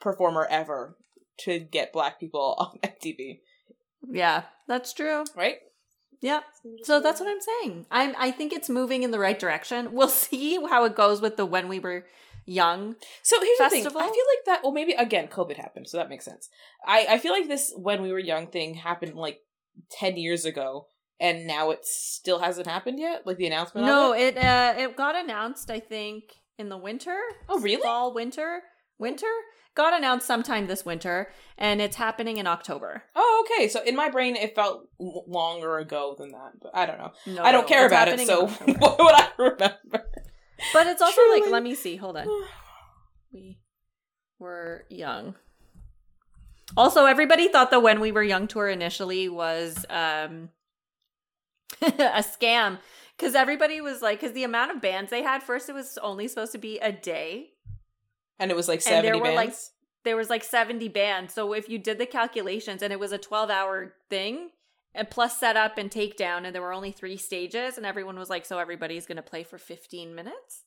[0.00, 0.96] performer ever
[1.40, 3.40] to get black people on MTV,
[4.10, 5.24] Yeah, that's true.
[5.34, 5.56] right?
[6.22, 6.40] Yeah.
[6.84, 7.86] So that's what I'm saying.
[7.90, 9.92] I'm I think it's moving in the right direction.
[9.92, 12.06] We'll see how it goes with the when we were
[12.46, 12.96] young.
[13.22, 13.86] So here's the thing.
[13.86, 14.60] I feel like that.
[14.62, 16.48] Well, maybe again, COVID happened, so that makes sense.
[16.86, 19.40] I I feel like this when we were young thing happened like
[19.90, 20.86] ten years ago,
[21.20, 23.26] and now it still hasn't happened yet.
[23.26, 23.86] Like the announcement.
[23.86, 24.36] No, of it?
[24.38, 27.18] it uh it got announced I think in the winter.
[27.48, 27.82] Oh, really?
[27.82, 28.62] Fall, winter,
[28.98, 29.26] winter
[29.76, 33.04] got announced sometime this winter and it's happening in October.
[33.14, 33.68] Oh, okay.
[33.68, 37.12] So in my brain, it felt longer ago than that, but I don't know.
[37.26, 38.46] No, I don't no, care about it, so
[38.78, 40.08] what would I remember?
[40.72, 41.96] But it's also like let me see.
[41.96, 42.26] Hold on.
[43.32, 43.58] We
[44.38, 45.34] were young.
[46.76, 50.50] Also, everybody thought the When We Were Young tour initially was um
[51.82, 52.78] a scam
[53.16, 56.28] because everybody was like, because the amount of bands they had, first it was only
[56.28, 57.50] supposed to be a day.
[58.38, 59.72] And it was like And seventy there were, like, bands.
[60.04, 61.34] There was like 70 bands.
[61.34, 64.50] So if you did the calculations and it was a 12 hour thing,
[64.94, 68.46] and plus setup and takedown, and there were only three stages, and everyone was like,
[68.46, 70.64] so everybody's going to play for 15 minutes?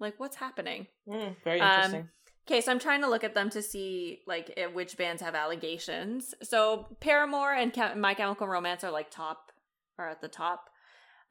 [0.00, 0.86] Like, what's happening?
[1.08, 2.08] Mm, very Um, interesting.
[2.46, 5.34] Okay, so I'm trying to look at them to see like eh, which bands have
[5.34, 6.34] allegations.
[6.42, 9.50] So Paramore and My Chemical Romance are like top,
[9.98, 10.68] are at the top.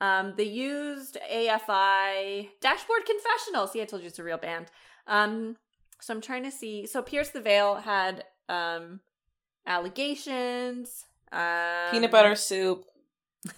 [0.04, 3.68] Um, they used AFI Dashboard Confessional.
[3.68, 4.66] See, I told you it's a real band.
[5.08, 5.56] Um,
[6.02, 6.86] so I'm trying to see.
[6.88, 9.00] So Pierce the Veil had um
[9.66, 11.06] allegations.
[11.32, 12.84] Um, Peanut butter soup,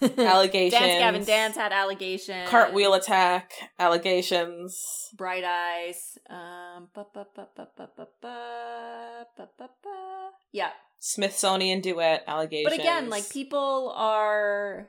[0.00, 0.80] allegations.
[0.80, 2.48] Dance Gavin Dance had allegations.
[2.48, 4.80] Cartwheel attack, allegations.
[5.16, 6.16] Bright Eyes.
[6.30, 10.30] Um, ba, ba, ba, ba, ba, ba, ba, ba, ba, ba.
[10.52, 10.70] Yeah.
[11.00, 12.72] Smithsonian duet allegations.
[12.72, 14.88] But again, like people are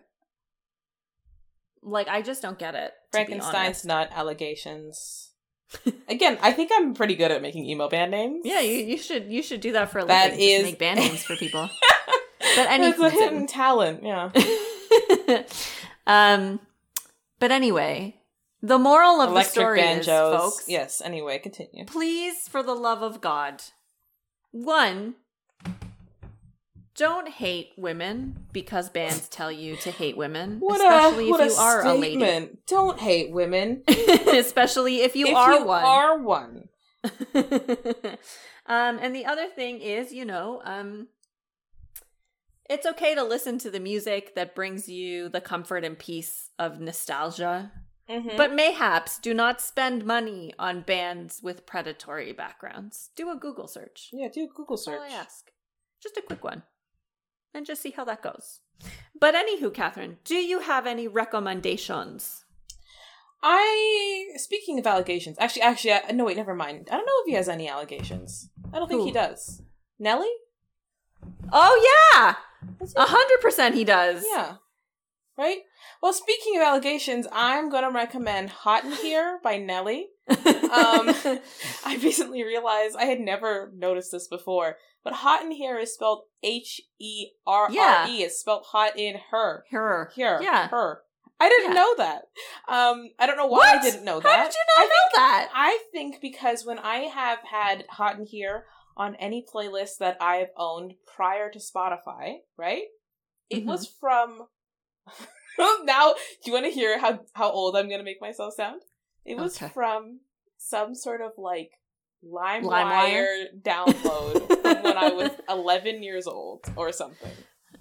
[1.84, 2.92] like I just don't get it.
[3.12, 5.30] Frankenstein's not allegations.
[6.08, 8.42] Again, I think I'm pretty good at making emo band names.
[8.46, 10.40] Yeah, you, you should you should do that for a That living.
[10.40, 11.70] just is- make band names for people.
[12.40, 14.02] but That's a anyway, hidden talent.
[14.04, 14.32] Yeah.
[16.08, 16.60] um,
[17.40, 18.16] but anyway,
[18.62, 20.08] the moral of the story banjos.
[20.08, 21.02] is, folks, Yes.
[21.04, 21.86] Anyway, continue.
[21.86, 23.62] please, for the love of God,
[24.52, 25.16] one,
[26.98, 31.52] don't hate women because bands tell you to hate women, What especially a what if
[31.52, 32.22] you are statement.
[32.24, 32.58] A lady.
[32.68, 33.84] Don't hate women.
[33.88, 35.84] especially if you if are you one.
[35.84, 36.70] are one.
[38.66, 41.08] um, and the other thing is, you know, um,
[42.70, 46.80] it's okay to listen to the music that brings you the comfort and peace of
[46.82, 47.72] nostalgia,
[48.10, 48.36] Mhm.
[48.38, 53.10] but mayhaps do not spend money on bands with predatory backgrounds.
[53.16, 54.10] Do a Google search.
[54.12, 55.12] yeah, do a Google That's all search.
[55.12, 55.52] I ask.
[56.02, 56.64] Just a quick one.
[57.58, 58.60] And just see how that goes.
[59.20, 62.46] But anywho, Catherine, do you have any recommendations?
[63.42, 66.88] I speaking of allegations, actually, actually, I, no, wait, never mind.
[66.92, 68.52] I don't know if he has any allegations.
[68.72, 69.64] I don't think he does.
[69.98, 70.30] Nelly?
[71.52, 72.36] Oh yeah,
[72.96, 74.24] a hundred percent he does.
[74.32, 74.58] Yeah.
[75.36, 75.62] Right?
[76.02, 80.08] Well, speaking of allegations, I'm going to recommend Hot in Here by Nelly.
[80.30, 80.38] Um,
[81.86, 86.24] I recently realized I had never noticed this before, but Hot in Here is spelled
[86.44, 88.24] H E R R E.
[88.24, 89.64] It's spelled hot in her.
[89.72, 90.12] her.
[90.16, 90.40] Here.
[90.42, 90.68] Yeah.
[90.68, 91.02] Her.
[91.40, 91.82] I didn't Yeah.
[91.82, 92.22] know that.
[92.68, 94.28] Um, I don't know why I didn't know that.
[94.38, 95.50] How did you not I know that?
[95.54, 100.38] I think because when I have had Hot in Here on any playlist that I
[100.38, 102.86] have owned prior to Spotify, right?
[103.50, 103.68] It Mhm.
[103.68, 104.48] was from
[105.84, 108.82] now do you want to hear how how old I'm going to make myself sound?
[109.26, 109.72] It was Okay.
[109.74, 110.20] from
[110.58, 111.72] some sort of like
[112.26, 113.62] LimeWire, LimeWire?
[113.62, 117.32] download from when I was 11 years old or something.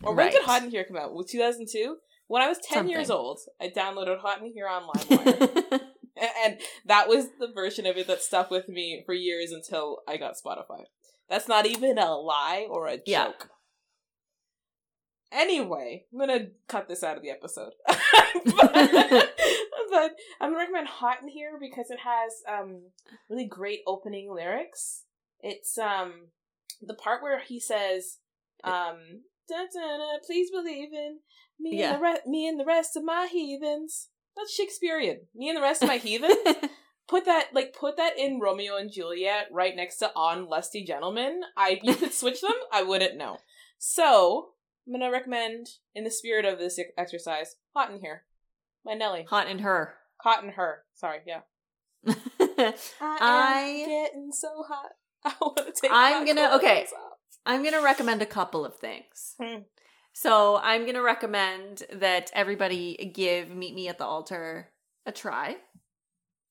[0.02, 0.44] Or when did Right.
[0.46, 1.14] Hot in Here come out?
[1.14, 1.96] Was 2002?
[2.28, 5.80] When I was 10 years old, I downloaded Hot in Here on LimeWire.
[6.44, 10.16] And that was the version of it that stuck with me for years until I
[10.16, 10.84] got Spotify.
[11.28, 13.04] That's not even a lie or a joke.
[13.06, 13.32] Yeah.
[15.32, 17.72] Anyway, I'm gonna cut this out of the episode.
[17.86, 18.72] but,
[19.90, 22.82] but I'm gonna recommend Hot in Here because it has um
[23.28, 25.02] really great opening lyrics.
[25.40, 26.28] It's um
[26.80, 28.18] the part where he says
[28.64, 31.18] um dun, dun, dun, please believe in
[31.58, 31.94] me Yeah.
[31.94, 34.08] and the re- me and the rest of my heathens.
[34.36, 35.20] That's Shakespearean.
[35.34, 36.36] Me and the rest of my heathens
[37.08, 41.40] put that like put that in Romeo and Juliet right next to on lusty gentlemen.
[41.56, 42.52] I you could switch them.
[42.72, 43.38] I wouldn't know.
[43.78, 44.50] So
[44.86, 48.22] I'm gonna recommend, in the spirit of this exercise, hot in here.
[48.84, 49.26] My Nelly.
[49.28, 49.94] Hot in her.
[50.22, 50.84] Hot in her.
[50.94, 51.40] Sorry, yeah.
[52.06, 54.92] I I am getting so hot.
[55.24, 55.90] I want to take.
[55.92, 56.82] I'm gonna- okay.
[56.82, 57.16] off.
[57.46, 59.34] I'm to recommend a couple of things.
[59.40, 59.60] Hmm.
[60.12, 64.70] So, I'm going to recommend that everybody give Meet Me at the Altar
[65.04, 65.56] a try.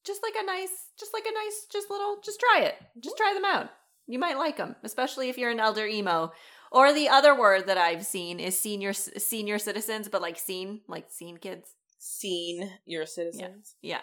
[0.05, 0.69] Just like a nice,
[0.99, 2.75] just like a nice, just little, just try it.
[3.03, 3.71] Just try them out.
[4.07, 6.31] You might like them, especially if you're an elder emo.
[6.75, 11.05] Or the other word that I've seen is senior senior citizens, but like seen, like
[11.09, 11.73] seen kids.
[11.99, 13.75] Seen your citizens.
[13.81, 14.01] Yeah.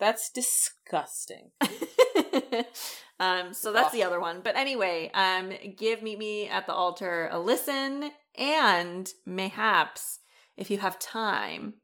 [0.00, 1.50] That's disgusting.
[3.20, 4.40] um, so that's the other one.
[4.42, 10.20] But anyway, um, give Meet Me at the Altar a listen, and mayhaps
[10.56, 11.74] if you have time,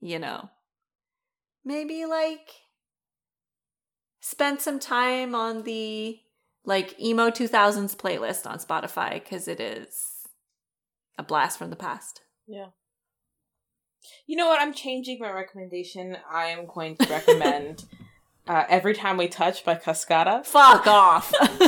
[0.00, 0.50] you know,
[1.64, 2.50] maybe like
[4.20, 6.18] spend some time on the
[6.64, 10.26] like emo 2000s playlist on Spotify because it is
[11.18, 12.22] a blast from the past.
[12.46, 12.68] Yeah.
[14.26, 14.60] You know what?
[14.60, 16.16] I'm changing my recommendation.
[16.30, 17.84] I am going to recommend
[18.48, 21.32] uh, "Every Time We Touch" by Cascada Fuck off.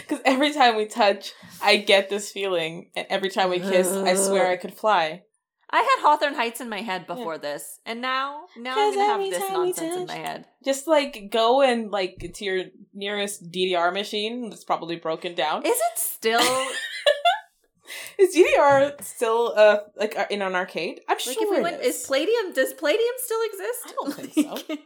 [0.00, 4.14] because every time we touch, I get this feeling, and every time we kiss, I
[4.14, 5.22] swear I could fly.
[5.70, 9.20] I had Hawthorne Heights in my head before this, and now now I'm gonna have
[9.20, 10.46] this nonsense in my head.
[10.64, 12.64] Just like go and like to your
[12.94, 15.66] nearest DDR machine that's probably broken down.
[15.66, 16.40] Is it still
[18.18, 21.00] Is DDR still uh like uh, in an arcade?
[21.08, 21.80] I'm like sure if we it went?
[21.82, 21.96] is.
[21.96, 22.52] Is Palladium?
[22.54, 23.80] Does Palladium still exist?
[23.86, 24.32] I don't think
[24.68, 24.76] so.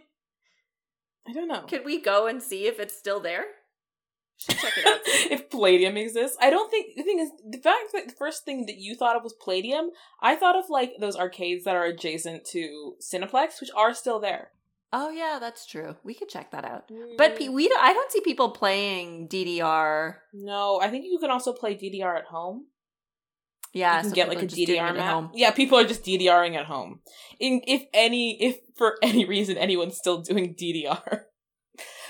[1.27, 1.63] I don't know.
[1.63, 3.45] Could we go and see if it's still there?
[4.45, 5.01] Should check it out.
[5.31, 8.67] if Palladium exists, I don't think the thing is the fact that the first thing
[8.67, 9.91] that you thought of was Palladium.
[10.21, 14.49] I thought of like those arcades that are adjacent to Cineplex, which are still there.
[14.93, 15.97] oh yeah, that's true.
[16.05, 16.91] We could check that out.
[17.17, 17.53] But mm.
[17.53, 20.15] we, don't- I don't see people playing DDR.
[20.35, 22.67] no, I think you can also play DDR at home.
[23.75, 25.15] Yeah, you can so get people like a are just DDR at map.
[25.15, 25.31] home.
[25.35, 27.01] Yeah, people are just DDRing at home.
[27.41, 31.23] In if any, if for any reason anyone's still doing DDR,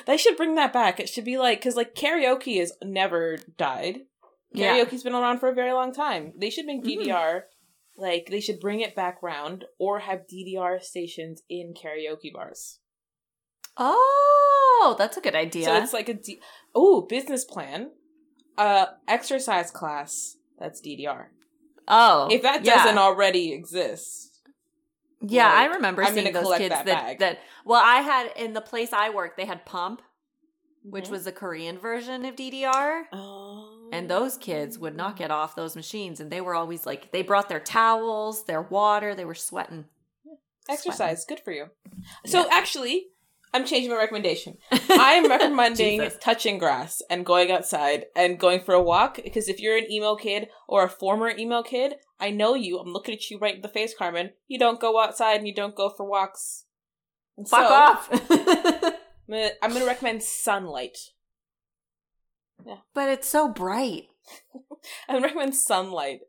[0.07, 1.01] they should bring that back.
[1.01, 4.01] It should be like because like karaoke has never died.
[4.53, 4.77] Yeah.
[4.77, 6.33] Karaoke's been around for a very long time.
[6.39, 6.83] They should make.
[6.85, 7.43] DDR
[7.97, 12.79] like they should bring it back round or have DDR stations in karaoke bars.
[13.77, 15.65] Oh, that's a good idea.
[15.67, 16.41] So it's like a D-
[16.75, 17.91] oh business plan,
[18.59, 20.37] uh exercise class.
[20.59, 21.27] That's DDR.
[21.89, 22.77] oh, If that yeah.
[22.77, 24.32] doesn't already exist,
[25.25, 28.61] Yeah, I remember I'm seeing those kids that that, that well, I had in the
[28.61, 30.03] place I worked, they had Pump,
[30.83, 31.11] which Mhm.
[31.11, 33.05] was a Korean version of DDR.
[33.13, 33.89] Oh.
[33.93, 37.23] And those kids would not get off those machines and they were always like they
[37.23, 39.85] brought their towels, their water, they were sweating.
[40.69, 41.25] exercise.
[41.25, 41.67] Good for you.
[42.27, 43.09] So actually,
[43.55, 44.57] I'm changing my recommendation.
[44.91, 49.77] I'm recommending touching grass and going outside and going for a walk because if you're
[49.77, 52.79] an emo kid or a former emo kid, I know you.
[52.79, 54.31] I'm looking at you right in the face, Carmen.
[54.49, 56.65] You don't go outside and you don't go for walks.
[57.37, 58.09] And Fuck so, off.
[58.31, 58.93] I'm
[59.29, 60.99] gonna, I'm gonna recommend sunlight.
[62.65, 62.77] Yeah.
[62.95, 64.05] But it's so bright.
[65.09, 66.21] I recommend sunlight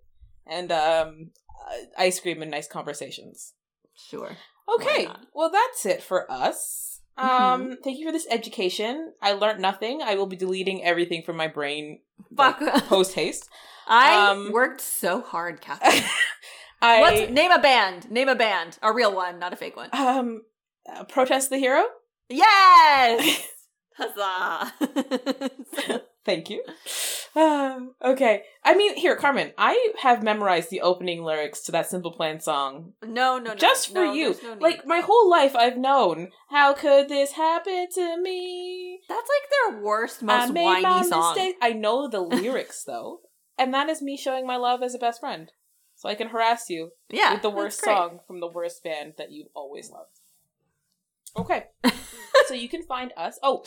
[0.46, 1.32] and um,
[1.70, 3.54] uh, ice cream and nice conversations.
[3.96, 4.36] Sure.
[4.76, 6.93] Okay, well that's it for us.
[7.18, 7.30] Mm-hmm.
[7.72, 9.14] Um, thank you for this education.
[9.22, 10.02] I learned nothing.
[10.02, 12.00] I will be deleting everything from my brain
[12.36, 12.60] Fuck.
[12.88, 13.50] post haste.
[13.88, 16.04] I Um, worked so hard, Catherine.
[16.82, 18.10] I What's name a band?
[18.12, 18.78] Name a band.
[18.82, 19.90] A real one, not a fake one.
[19.94, 20.42] um
[20.92, 21.84] uh, protest the hero.
[22.30, 23.48] Yes!
[23.98, 24.74] Huzzah!
[26.26, 26.64] Thank you.
[27.36, 29.54] Um, okay, I mean, here, Carmen.
[29.58, 33.56] I have memorized the opening lyrics to that Simple Plan song no, no, no.
[33.56, 34.36] just for no, you.
[34.44, 39.00] no like my whole life, I've known how could this happen to me.
[39.10, 41.36] that's like their worst, I most made whiny my song.
[41.36, 41.56] mistake.
[41.62, 43.22] I know the lyrics though,
[43.58, 45.52] and that is me showing my love as a best friend,
[45.96, 49.32] so I can harass you Yeah, with the worst song from the worst band that
[49.32, 50.20] you've always loved.
[51.36, 51.66] Okay,
[52.48, 53.40] so you can find us.
[53.42, 53.64] Oh,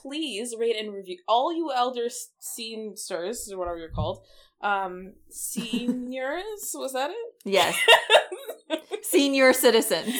[0.00, 4.24] please rate and review all you elder s- scenesters or whatever you're called.
[4.62, 7.16] Um, seniors was that it?
[7.44, 7.76] Yes,
[9.02, 10.14] senior citizens.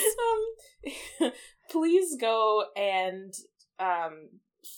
[1.20, 1.32] um,
[1.70, 3.32] please go and
[3.78, 4.28] um,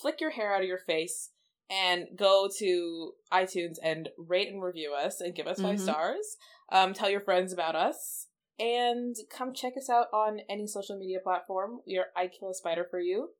[0.00, 1.30] flick your hair out of your face
[1.70, 5.80] and go to iTunes and rate and review us and give us 5 Mhm.
[5.80, 6.36] stars.
[6.70, 8.26] Um, tell your friends about us
[8.58, 11.80] and come check us out on any social media platform.
[11.86, 13.30] We are I'd Kill a Spider for you.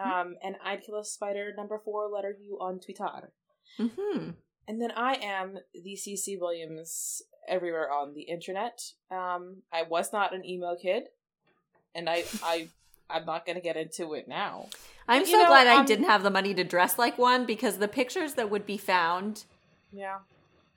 [0.00, 3.32] Um, and I'd Kill a Spider number four letter U on Twitter.
[3.76, 4.30] hmm
[4.68, 8.92] And then I am the CC Williams everywhere on the internet.
[9.10, 11.04] Um, I was not an emo kid,
[11.94, 12.68] and I I
[13.08, 14.68] I'm not gonna get into it now.
[15.08, 17.46] I'm But, so know, glad I um, didn't have the money to dress like one
[17.46, 19.44] because the pictures that would be found,
[19.92, 20.18] Yeah.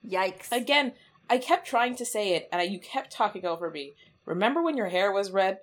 [0.07, 0.51] yikes.
[0.51, 0.93] Again,
[1.28, 3.95] I kept trying to say it, and I, you kept talking over me.
[4.26, 5.60] Remember when your hair was red?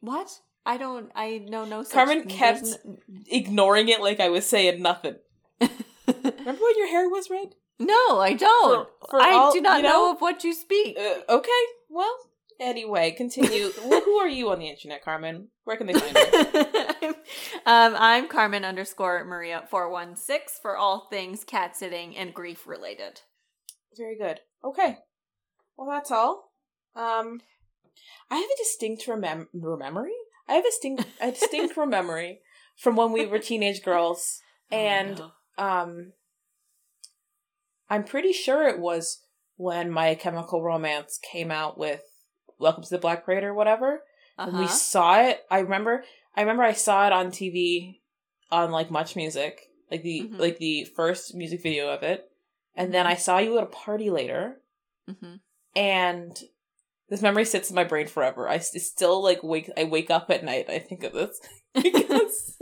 [0.00, 0.40] What?
[0.68, 1.10] I don't.
[1.14, 1.82] I know no.
[1.82, 5.16] Such, Carmen kept- n- Ignoring it like I was saying nothing.
[5.60, 7.54] Remember when your hair was red?
[7.80, 8.88] no, I don't.
[9.00, 9.88] For- for I all- do not you know?
[9.88, 10.98] know- of what you speak.
[10.98, 12.14] Uh, okay, well,
[12.60, 13.70] anyway, continue.
[13.88, 15.48] Wh- Who are you on the internet, Carmen?
[15.64, 16.16] Where can they find
[17.02, 17.08] you?
[17.66, 22.66] um, I'm Carmen underscore Maria four one six for all things cat sitting and grief
[22.66, 23.22] related.
[23.96, 24.40] Very good.
[24.62, 24.98] Okay.
[25.78, 26.52] Well, that's all.
[26.94, 27.40] Um,
[28.30, 30.12] I have a distinct remem- memory.
[30.48, 32.40] I have a distinct, a distinct memory
[32.76, 34.40] from when we were teenage girls,
[34.70, 35.64] and Oh, no.
[35.64, 36.12] um,
[37.90, 39.22] I'm pretty sure it was
[39.56, 42.02] when My Chemical Romance came out with
[42.58, 44.02] Welcome to the Black Parade or whatever.
[44.36, 44.74] When we Uh-huh.
[44.74, 46.04] saw it, I remember.
[46.36, 48.00] I remember I saw it on TV
[48.50, 50.38] on like Much Music, like the Mhm.
[50.38, 52.30] like the first music video of it,
[52.74, 54.62] and then I saw you at a party later,
[55.08, 55.40] Mhm.
[55.74, 56.40] and
[57.08, 58.48] this memory sits in my brain forever.
[58.48, 59.70] I still like wake.
[59.76, 60.68] I wake up at night.
[60.68, 61.40] I think of this
[61.74, 62.56] because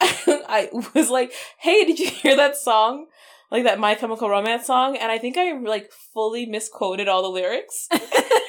[0.00, 3.06] I was like, "Hey, did you hear that song?"
[3.50, 7.28] Like that My Chemical Romance song, and I think I like fully misquoted all the
[7.28, 7.88] lyrics.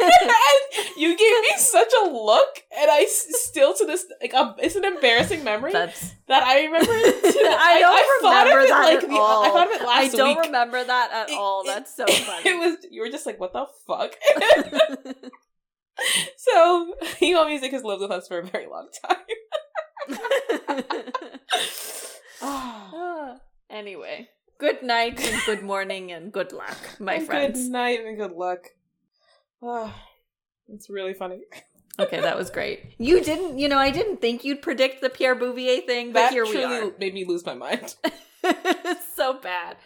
[0.02, 0.32] and
[0.98, 4.86] you gave me such a look, and I still to this like um, it's an
[4.86, 6.86] embarrassing memory That's that I remember.
[7.34, 9.44] To, I don't thought of remember that like, at the- all.
[9.44, 10.46] I thought of it I don't week.
[10.46, 11.64] remember that at It- all.
[11.66, 12.50] That's so funny.
[12.50, 14.14] It was you were just like, what the fuck?
[16.38, 19.18] so emo music has lived with us for a very long time.
[23.70, 24.28] Anyway,
[24.60, 27.60] good night and good morning and good luck, my And friends.
[27.64, 28.60] Good night and good luck.
[29.64, 29.96] Ah,
[30.68, 31.42] it's really funny.
[32.00, 32.96] Okay, that was great.
[32.98, 36.32] You didn't, you know, I didn't think you'd predict the Pierre Bouvier thing, but That
[36.34, 36.92] here we are.
[36.98, 37.96] made me lose my mind.
[38.44, 39.78] it's so bad.